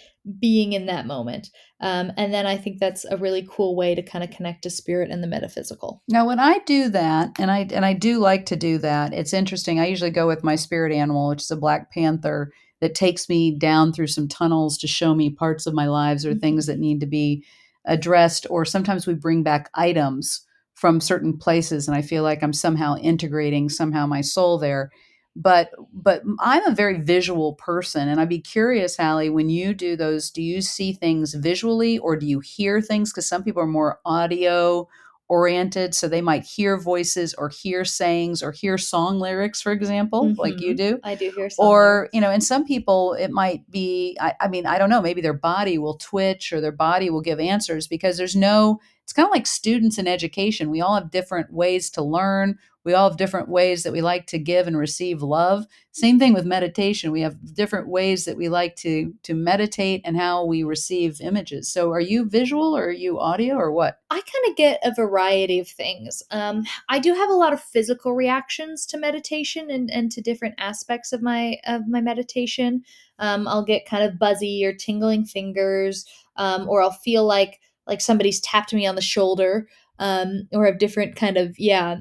being 0.41 0.73
in 0.73 0.87
that 0.87 1.07
moment. 1.07 1.51
Um, 1.81 2.13
and 2.17 2.33
then 2.33 2.47
I 2.47 2.57
think 2.57 2.79
that's 2.79 3.05
a 3.05 3.17
really 3.17 3.47
cool 3.49 3.77
way 3.77 3.95
to 3.95 4.03
kind 4.03 4.25
of 4.25 4.31
connect 4.31 4.63
to 4.63 4.71
spirit 4.71 5.11
and 5.11 5.23
the 5.23 5.29
metaphysical. 5.29 6.03
Now, 6.09 6.27
when 6.27 6.41
I 6.41 6.59
do 6.61 6.89
that, 6.91 7.33
and 7.39 7.51
I 7.51 7.69
and 7.73 7.85
I 7.85 7.93
do 7.93 8.19
like 8.19 8.47
to 8.47 8.57
do 8.57 8.79
that, 8.79 9.13
it's 9.13 9.33
interesting. 9.33 9.79
I 9.79 9.87
usually 9.87 10.11
go 10.11 10.27
with 10.27 10.45
my 10.45 10.57
spirit 10.57 10.93
animal, 10.93 11.29
which 11.29 11.43
is 11.43 11.51
a 11.51 11.57
black 11.57 11.93
panther 11.93 12.51
that 12.81 12.95
takes 12.95 13.29
me 13.29 13.57
down 13.57 13.93
through 13.93 14.09
some 14.09 14.29
tunnels 14.29 14.77
to 14.79 14.87
show 14.87 15.15
me 15.15 15.31
parts 15.31 15.67
of 15.67 15.75
my 15.75 15.87
lives 15.87 16.27
or 16.27 16.31
mm-hmm. 16.31 16.41
things 16.41 16.67
that 16.67 16.79
need 16.79 17.01
to 17.01 17.07
be 17.07 17.45
addressed. 17.85 18.47
Or 18.51 18.65
sometimes 18.65 19.07
we 19.07 19.15
bring 19.15 19.43
back 19.43 19.71
items 19.75 20.45
from 20.75 21.01
certain 21.01 21.37
places, 21.39 21.89
and 21.89 21.97
I 21.97 22.03
feel 22.03 22.23
like 22.23 22.43
I'm 22.43 22.53
somehow 22.53 22.97
integrating 22.97 23.69
somehow 23.69 24.07
my 24.07 24.23
soul 24.23 24.59
there 24.59 24.91
but 25.37 25.71
but 25.93 26.23
I'm 26.41 26.67
a 26.67 26.75
very 26.75 26.99
visual 26.99 27.53
person, 27.55 28.09
and 28.09 28.19
I'd 28.19 28.29
be 28.29 28.41
curious, 28.41 28.97
Halle, 28.97 29.29
when 29.29 29.51
you 29.51 29.75
do 29.75 29.95
those, 29.95 30.31
do 30.31 30.43
you 30.43 30.63
see 30.63 30.95
things 30.95 31.35
visually 31.35 31.99
or 31.99 32.17
do 32.17 32.27
you 32.27 32.41
hear 32.41 32.81
things? 32.81 33.13
Because 33.13 33.29
some 33.29 33.45
people 33.45 33.63
are 33.63 33.67
more 33.67 34.01
audio 34.07 34.89
oriented, 35.29 35.95
so 35.95 36.09
they 36.09 36.23
might 36.23 36.45
hear 36.45 36.79
voices 36.79 37.35
or 37.35 37.51
hear 37.51 37.85
sayings 37.85 38.43
or 38.43 38.51
hear 38.51 38.79
song 38.79 39.19
lyrics, 39.19 39.61
for 39.61 39.73
example, 39.73 40.25
mm-hmm. 40.25 40.41
like 40.41 40.59
you 40.59 40.69
mm-hmm. 40.71 40.95
do. 40.95 41.01
I 41.05 41.17
do 41.17 41.31
hear. 41.31 41.51
or 41.59 41.95
lyrics. 41.97 42.15
you 42.15 42.21
know, 42.23 42.31
and 42.31 42.43
some 42.43 42.65
people 42.65 43.13
it 43.13 43.31
might 43.31 43.71
be. 43.71 44.17
I, 44.19 44.35
I 44.41 44.49
mean, 44.49 44.65
I 44.65 44.79
don't 44.79 44.91
know. 44.91 45.03
Maybe 45.03 45.21
their 45.21 45.35
body 45.35 45.77
will 45.77 45.99
twitch 45.99 46.51
or 46.51 46.63
their 46.63 46.73
body 46.73 47.11
will 47.11 47.21
give 47.21 47.41
answers 47.41 47.87
because 47.87 48.17
there's 48.17 48.37
no. 48.37 48.81
It's 49.03 49.13
kind 49.13 49.27
of 49.27 49.33
like 49.33 49.47
students 49.47 49.99
in 49.99 50.09
education. 50.09 50.71
We 50.71 50.81
all 50.81 50.95
have 50.95 51.13
different 51.13 51.53
ways 51.53 51.91
to 51.91 52.03
learn 52.03 52.59
we 52.87 52.95
all 52.95 53.11
have 53.11 53.19
different 53.19 53.49
ways 53.49 53.83
that 53.83 53.93
we 53.93 54.01
like 54.01 54.29
to 54.29 54.39
give 54.39 54.69
and 54.69 54.79
receive 54.79 55.21
love. 55.21 55.67
Same 55.91 56.21
thing 56.21 56.33
with 56.33 56.47
meditation. 56.47 57.11
We 57.11 57.23
have 57.23 57.53
different 57.53 57.89
ways 57.89 58.27
that 58.27 58.37
we 58.37 58.49
like 58.49 58.77
to 58.77 59.13
to 59.25 59.35
meditate 59.35 60.03
and 60.05 60.17
how 60.17 60.45
we 60.45 60.63
receive 60.63 61.21
images. 61.21 61.69
So 61.69 61.91
are 61.91 62.01
you 62.01 62.29
visual 62.29 62.77
or 62.77 62.85
are 62.85 62.93
you 62.93 63.19
audio 63.19 63.57
or 63.57 63.73
what? 63.73 63.99
I 64.11 64.21
kind 64.21 64.51
of 64.51 64.57
get 64.57 64.79
a 64.85 64.95
variety 64.95 65.59
of 65.59 65.67
things. 65.67 66.23
Um, 66.31 66.65
I 66.89 67.01
do 67.01 67.13
have 67.13 67.29
a 67.29 67.35
lot 67.35 67.53
of 67.53 67.61
physical 67.61 68.15
reactions 68.15 68.87
to 68.87 68.99
meditation 68.99 69.69
and, 69.69 69.91
and 69.91 70.13
to 70.13 70.21
different 70.21 70.55
aspects 70.59 71.13
of 71.13 71.21
my 71.21 71.59
of 71.67 71.89
my 71.89 72.01
meditation. 72.01 72.85
Um, 73.19 73.49
I'll 73.49 73.65
get 73.65 73.89
kind 73.89 74.05
of 74.05 74.17
buzzy 74.17 74.65
or 74.65 74.73
tingling 74.73 75.25
fingers, 75.25 76.07
um, 76.37 76.69
or 76.69 76.83
I'll 76.83 76.93
feel 76.93 77.25
like 77.25 77.59
like 77.89 78.01
somebody's 78.01 78.41
tapped 78.41 78.73
me 78.73 78.87
on 78.87 78.95
the 78.95 79.03
shoulder 79.03 79.67
um, 79.99 80.47
or 80.53 80.67
have 80.67 80.79
different 80.79 81.17
kind 81.17 81.37
of 81.37 81.59
yeah 81.59 81.97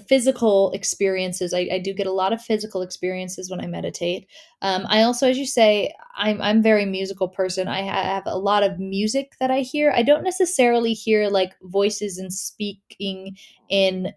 physical 0.00 0.72
experiences. 0.72 1.54
I, 1.54 1.68
I, 1.72 1.78
do 1.78 1.94
get 1.94 2.06
a 2.06 2.12
lot 2.12 2.32
of 2.32 2.42
physical 2.42 2.82
experiences 2.82 3.48
when 3.48 3.60
I 3.60 3.66
meditate. 3.66 4.26
Um, 4.60 4.86
I 4.88 5.02
also, 5.02 5.28
as 5.28 5.38
you 5.38 5.46
say, 5.46 5.92
I'm 6.16 6.42
I'm 6.42 6.62
very 6.62 6.84
musical 6.84 7.28
person. 7.28 7.68
I 7.68 7.82
have 7.82 8.24
a 8.26 8.36
lot 8.36 8.64
of 8.64 8.78
music 8.80 9.32
that 9.38 9.50
I 9.50 9.60
hear. 9.60 9.92
I 9.94 10.02
don't 10.02 10.24
necessarily 10.24 10.94
hear 10.94 11.28
like 11.28 11.54
voices 11.62 12.18
and 12.18 12.32
speaking 12.32 13.36
in 13.68 14.12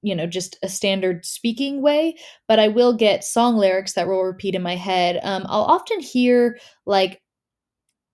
you 0.00 0.14
know 0.14 0.26
just 0.26 0.58
a 0.62 0.68
standard 0.68 1.24
speaking 1.24 1.80
way 1.80 2.14
but 2.46 2.58
i 2.58 2.68
will 2.68 2.92
get 2.92 3.24
song 3.24 3.56
lyrics 3.56 3.94
that 3.94 4.06
will 4.06 4.22
repeat 4.22 4.54
in 4.54 4.62
my 4.62 4.76
head 4.76 5.18
um, 5.22 5.46
i'll 5.48 5.62
often 5.62 5.98
hear 5.98 6.58
like 6.84 7.22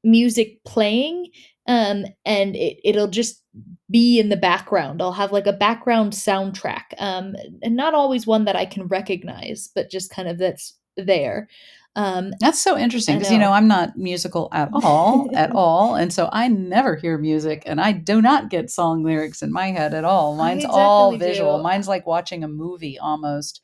music 0.04 0.62
playing 0.64 1.26
um, 1.66 2.04
and 2.24 2.56
it, 2.56 2.78
it'll 2.84 3.08
just 3.08 3.42
be 3.90 4.18
in 4.20 4.28
the 4.28 4.36
background. 4.36 5.02
I'll 5.02 5.12
have 5.12 5.32
like 5.32 5.46
a 5.46 5.52
background 5.52 6.12
soundtrack, 6.12 6.94
um, 6.98 7.34
and 7.62 7.76
not 7.76 7.94
always 7.94 8.26
one 8.26 8.44
that 8.44 8.56
I 8.56 8.66
can 8.66 8.86
recognize, 8.86 9.70
but 9.74 9.90
just 9.90 10.10
kind 10.10 10.28
of 10.28 10.38
that's 10.38 10.74
there. 10.96 11.48
Um, 11.96 12.32
that's 12.38 12.62
so 12.62 12.78
interesting 12.78 13.18
because 13.18 13.32
you 13.32 13.38
know 13.38 13.52
I'm 13.52 13.66
not 13.66 13.96
musical 13.96 14.48
at 14.52 14.70
all, 14.72 15.28
at 15.34 15.50
all, 15.54 15.96
and 15.96 16.12
so 16.12 16.28
I 16.32 16.46
never 16.48 16.94
hear 16.96 17.18
music, 17.18 17.64
and 17.66 17.80
I 17.80 17.92
do 17.92 18.22
not 18.22 18.48
get 18.48 18.70
song 18.70 19.02
lyrics 19.02 19.42
in 19.42 19.52
my 19.52 19.68
head 19.72 19.92
at 19.92 20.04
all. 20.04 20.36
Mine's 20.36 20.64
all 20.64 21.16
visual. 21.16 21.56
Do. 21.58 21.62
Mine's 21.64 21.88
like 21.88 22.06
watching 22.06 22.44
a 22.44 22.48
movie 22.48 22.98
almost 22.98 23.60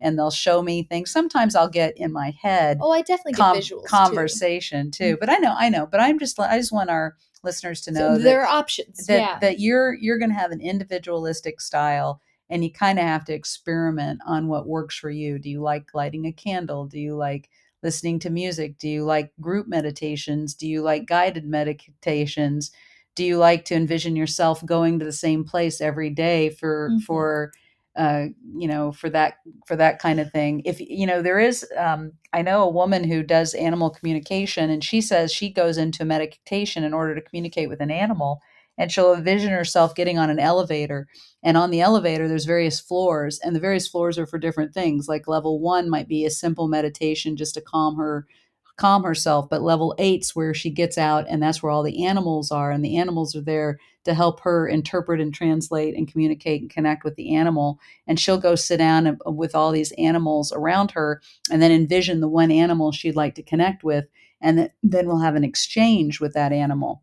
and 0.00 0.18
they'll 0.18 0.30
show 0.30 0.62
me 0.62 0.82
things. 0.82 1.10
Sometimes 1.10 1.54
I'll 1.54 1.68
get 1.68 1.96
in 1.96 2.12
my 2.12 2.34
head. 2.42 2.78
Oh, 2.80 2.90
I 2.90 3.02
definitely 3.02 3.34
com- 3.34 3.54
get 3.54 3.64
visuals 3.64 3.84
conversation 3.84 4.90
too. 4.90 5.04
too. 5.04 5.12
Mm-hmm. 5.12 5.20
But 5.20 5.30
I 5.30 5.36
know, 5.36 5.54
I 5.56 5.68
know. 5.68 5.86
But 5.86 6.00
I'm 6.00 6.18
just, 6.18 6.38
I 6.38 6.58
just 6.58 6.72
want 6.72 6.90
our 6.90 7.16
listeners 7.42 7.80
to 7.82 7.92
know 7.92 8.16
so 8.16 8.22
there 8.22 8.42
are 8.42 8.46
options. 8.46 9.06
That, 9.06 9.20
yeah. 9.20 9.38
that 9.40 9.60
you're 9.60 9.94
you're 9.94 10.18
going 10.18 10.30
to 10.30 10.38
have 10.38 10.50
an 10.50 10.60
individualistic 10.60 11.60
style, 11.60 12.20
and 12.48 12.64
you 12.64 12.72
kind 12.72 12.98
of 12.98 13.04
have 13.04 13.24
to 13.26 13.34
experiment 13.34 14.20
on 14.26 14.48
what 14.48 14.66
works 14.66 14.96
for 14.96 15.10
you. 15.10 15.38
Do 15.38 15.48
you 15.50 15.60
like 15.60 15.94
lighting 15.94 16.26
a 16.26 16.32
candle? 16.32 16.86
Do 16.86 16.98
you 16.98 17.14
like 17.14 17.48
listening 17.82 18.18
to 18.20 18.30
music? 18.30 18.78
Do 18.78 18.88
you 18.88 19.04
like 19.04 19.32
group 19.40 19.68
meditations? 19.68 20.54
Do 20.54 20.66
you 20.66 20.82
like 20.82 21.06
guided 21.06 21.44
meditations? 21.44 22.72
Do 23.14 23.24
you 23.24 23.36
like 23.36 23.64
to 23.66 23.74
envision 23.74 24.16
yourself 24.16 24.64
going 24.66 24.98
to 24.98 25.04
the 25.04 25.12
same 25.12 25.44
place 25.44 25.80
every 25.80 26.10
day 26.10 26.50
for 26.50 26.90
mm-hmm. 26.90 26.98
for 27.00 27.52
uh, 27.96 28.26
you 28.56 28.66
know, 28.66 28.92
for 28.92 29.08
that 29.10 29.34
for 29.66 29.76
that 29.76 29.98
kind 29.98 30.18
of 30.20 30.30
thing. 30.32 30.62
If 30.64 30.80
you 30.80 31.06
know, 31.06 31.22
there 31.22 31.38
is, 31.38 31.66
um, 31.76 32.12
I 32.32 32.42
know 32.42 32.62
a 32.62 32.70
woman 32.70 33.04
who 33.04 33.22
does 33.22 33.54
animal 33.54 33.90
communication, 33.90 34.70
and 34.70 34.82
she 34.82 35.00
says 35.00 35.32
she 35.32 35.50
goes 35.50 35.78
into 35.78 36.04
meditation 36.04 36.84
in 36.84 36.92
order 36.94 37.14
to 37.14 37.20
communicate 37.20 37.68
with 37.68 37.80
an 37.80 37.90
animal, 37.90 38.40
and 38.76 38.90
she'll 38.90 39.14
envision 39.14 39.50
herself 39.50 39.94
getting 39.94 40.18
on 40.18 40.30
an 40.30 40.40
elevator, 40.40 41.06
and 41.42 41.56
on 41.56 41.70
the 41.70 41.80
elevator 41.80 42.26
there's 42.26 42.46
various 42.46 42.80
floors, 42.80 43.38
and 43.44 43.54
the 43.54 43.60
various 43.60 43.86
floors 43.86 44.18
are 44.18 44.26
for 44.26 44.38
different 44.38 44.74
things. 44.74 45.08
Like 45.08 45.28
level 45.28 45.60
one 45.60 45.88
might 45.88 46.08
be 46.08 46.24
a 46.24 46.30
simple 46.30 46.66
meditation 46.66 47.36
just 47.36 47.54
to 47.54 47.60
calm 47.60 47.96
her 47.96 48.26
calm 48.76 49.04
herself 49.04 49.48
but 49.48 49.62
level 49.62 49.94
eight's 49.98 50.34
where 50.34 50.52
she 50.52 50.70
gets 50.70 50.98
out 50.98 51.24
and 51.28 51.42
that's 51.42 51.62
where 51.62 51.70
all 51.70 51.82
the 51.82 52.04
animals 52.04 52.50
are 52.50 52.72
and 52.72 52.84
the 52.84 52.96
animals 52.96 53.36
are 53.36 53.40
there 53.40 53.78
to 54.04 54.14
help 54.14 54.40
her 54.40 54.66
interpret 54.66 55.20
and 55.20 55.32
translate 55.32 55.94
and 55.94 56.10
communicate 56.10 56.60
and 56.60 56.70
connect 56.70 57.04
with 57.04 57.14
the 57.14 57.34
animal 57.34 57.78
and 58.06 58.18
she'll 58.18 58.38
go 58.38 58.54
sit 58.54 58.78
down 58.78 59.16
with 59.26 59.54
all 59.54 59.70
these 59.70 59.92
animals 59.92 60.52
around 60.52 60.90
her 60.90 61.22
and 61.50 61.62
then 61.62 61.70
envision 61.70 62.20
the 62.20 62.28
one 62.28 62.50
animal 62.50 62.90
she'd 62.90 63.16
like 63.16 63.34
to 63.34 63.42
connect 63.42 63.84
with 63.84 64.06
and 64.40 64.70
then 64.82 65.06
we'll 65.06 65.20
have 65.20 65.36
an 65.36 65.44
exchange 65.44 66.20
with 66.20 66.34
that 66.34 66.52
animal 66.52 67.02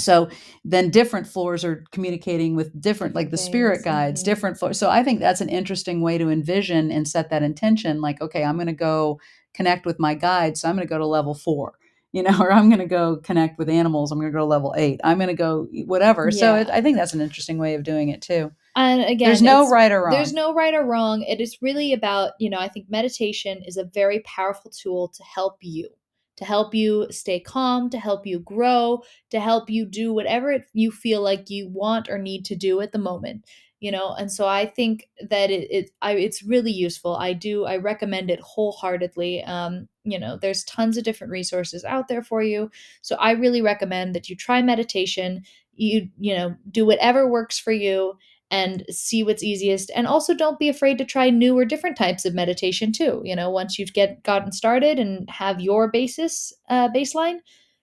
so 0.00 0.28
then 0.64 0.90
different 0.90 1.26
floors 1.26 1.64
are 1.64 1.84
communicating 1.92 2.56
with 2.56 2.80
different 2.80 3.14
like 3.14 3.30
the 3.30 3.36
spirit 3.36 3.84
guides 3.84 4.22
mm-hmm. 4.22 4.30
different 4.30 4.58
floors 4.58 4.78
so 4.78 4.88
i 4.88 5.02
think 5.02 5.20
that's 5.20 5.40
an 5.40 5.48
interesting 5.48 6.00
way 6.00 6.16
to 6.16 6.30
envision 6.30 6.90
and 6.90 7.06
set 7.06 7.28
that 7.30 7.42
intention 7.42 8.00
like 8.00 8.20
okay 8.20 8.42
i'm 8.42 8.56
going 8.56 8.66
to 8.66 8.72
go 8.72 9.20
connect 9.54 9.86
with 9.86 9.98
my 9.98 10.14
guide. 10.14 10.56
So 10.56 10.68
I'm 10.68 10.76
going 10.76 10.86
to 10.86 10.92
go 10.92 10.98
to 10.98 11.06
level 11.06 11.34
four, 11.34 11.74
you 12.12 12.22
know, 12.22 12.36
or 12.40 12.52
I'm 12.52 12.68
going 12.68 12.80
to 12.80 12.86
go 12.86 13.16
connect 13.16 13.58
with 13.58 13.68
animals. 13.68 14.10
I'm 14.10 14.18
going 14.18 14.30
to 14.30 14.36
go 14.36 14.40
to 14.40 14.44
level 14.44 14.74
eight. 14.76 15.00
I'm 15.04 15.18
going 15.18 15.28
to 15.28 15.34
go 15.34 15.66
whatever. 15.86 16.30
Yeah. 16.30 16.38
So 16.38 16.54
it, 16.56 16.70
I 16.70 16.80
think 16.80 16.96
that's 16.96 17.14
an 17.14 17.20
interesting 17.20 17.58
way 17.58 17.74
of 17.74 17.82
doing 17.82 18.08
it 18.08 18.22
too. 18.22 18.52
And 18.74 19.02
again, 19.02 19.28
there's 19.28 19.42
no 19.42 19.68
right 19.68 19.92
or 19.92 20.04
wrong. 20.04 20.12
There's 20.12 20.32
no 20.32 20.54
right 20.54 20.72
or 20.72 20.84
wrong. 20.84 21.22
It 21.22 21.40
is 21.40 21.58
really 21.60 21.92
about, 21.92 22.32
you 22.38 22.48
know, 22.48 22.58
I 22.58 22.68
think 22.68 22.86
meditation 22.88 23.62
is 23.66 23.76
a 23.76 23.84
very 23.84 24.20
powerful 24.20 24.70
tool 24.70 25.08
to 25.08 25.22
help 25.22 25.58
you, 25.60 25.90
to 26.38 26.46
help 26.46 26.74
you 26.74 27.06
stay 27.10 27.38
calm, 27.38 27.90
to 27.90 27.98
help 27.98 28.26
you 28.26 28.38
grow, 28.38 29.02
to 29.30 29.40
help 29.40 29.68
you 29.68 29.84
do 29.84 30.14
whatever 30.14 30.64
you 30.72 30.90
feel 30.90 31.20
like 31.20 31.50
you 31.50 31.68
want 31.68 32.08
or 32.08 32.16
need 32.16 32.46
to 32.46 32.56
do 32.56 32.80
at 32.80 32.92
the 32.92 32.98
moment 32.98 33.44
you 33.82 33.90
know 33.90 34.14
and 34.14 34.30
so 34.32 34.46
i 34.46 34.64
think 34.64 35.08
that 35.28 35.50
it, 35.50 35.66
it 35.70 35.90
I, 36.00 36.12
it's 36.12 36.42
really 36.42 36.70
useful. 36.72 37.16
I 37.16 37.32
do 37.32 37.64
i 37.66 37.76
recommend 37.76 38.30
it 38.30 38.40
wholeheartedly. 38.40 39.42
Um 39.44 39.88
you 40.04 40.18
know 40.18 40.38
there's 40.40 40.64
tons 40.64 40.96
of 40.96 41.04
different 41.04 41.32
resources 41.32 41.84
out 41.84 42.08
there 42.08 42.22
for 42.22 42.42
you. 42.42 42.70
So 43.02 43.16
i 43.16 43.32
really 43.32 43.60
recommend 43.62 44.14
that 44.14 44.28
you 44.28 44.36
try 44.36 44.62
meditation. 44.62 45.42
You 45.74 46.08
you 46.18 46.34
know 46.36 46.54
do 46.70 46.86
whatever 46.86 47.28
works 47.28 47.58
for 47.58 47.72
you 47.72 48.14
and 48.50 48.84
see 48.90 49.22
what's 49.24 49.42
easiest. 49.42 49.90
And 49.96 50.06
also 50.06 50.34
don't 50.34 50.58
be 50.58 50.68
afraid 50.68 50.98
to 50.98 51.04
try 51.04 51.30
new 51.30 51.56
or 51.58 51.64
different 51.64 51.96
types 51.96 52.24
of 52.24 52.34
meditation 52.34 52.92
too. 52.92 53.20
You 53.24 53.34
know 53.36 53.50
once 53.50 53.78
you've 53.78 53.92
get 53.94 54.22
gotten 54.22 54.52
started 54.52 54.98
and 55.00 55.28
have 55.30 55.60
your 55.60 55.90
basis 55.90 56.52
uh, 56.68 56.88
baseline 56.88 57.38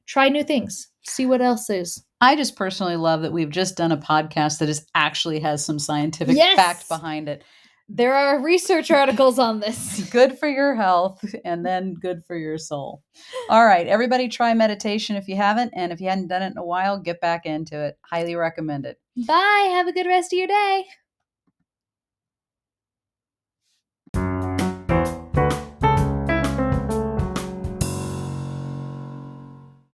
try 0.07 0.29
new 0.29 0.43
things. 0.43 0.87
See 1.03 1.25
what 1.25 1.41
else 1.41 1.69
is 1.69 2.03
I 2.21 2.35
just 2.35 2.55
personally 2.55 2.97
love 2.97 3.21
that 3.21 3.31
we've 3.31 3.49
just 3.49 3.77
done 3.77 3.91
a 3.91 3.97
podcast 3.97 4.59
that 4.59 4.69
is 4.69 4.85
actually 4.93 5.39
has 5.39 5.63
some 5.63 5.79
scientific 5.79 6.35
yes! 6.35 6.55
fact 6.55 6.89
behind 6.89 7.29
it. 7.29 7.43
There 7.87 8.13
are 8.13 8.39
research 8.41 8.91
articles 8.91 9.39
on 9.39 9.61
this. 9.61 10.07
good 10.11 10.37
for 10.37 10.47
your 10.47 10.75
health 10.75 11.23
and 11.43 11.65
then 11.65 11.95
good 11.95 12.23
for 12.25 12.35
your 12.35 12.57
soul. 12.57 13.01
All 13.49 13.65
right, 13.65 13.87
everybody 13.87 14.27
try 14.27 14.53
meditation 14.53 15.15
if 15.15 15.27
you 15.27 15.37
haven't. 15.37 15.73
And 15.75 15.91
if 15.91 15.99
you 15.99 16.09
hadn't 16.09 16.27
done 16.27 16.43
it 16.43 16.51
in 16.51 16.57
a 16.57 16.65
while, 16.65 16.99
get 16.99 17.21
back 17.21 17.45
into 17.45 17.83
it. 17.83 17.97
Highly 18.01 18.35
recommend 18.35 18.85
it. 18.85 18.97
Bye. 19.25 19.69
Have 19.71 19.87
a 19.87 19.93
good 19.93 20.05
rest 20.05 20.33
of 20.33 20.39
your 20.39 20.47
day. 20.47 20.85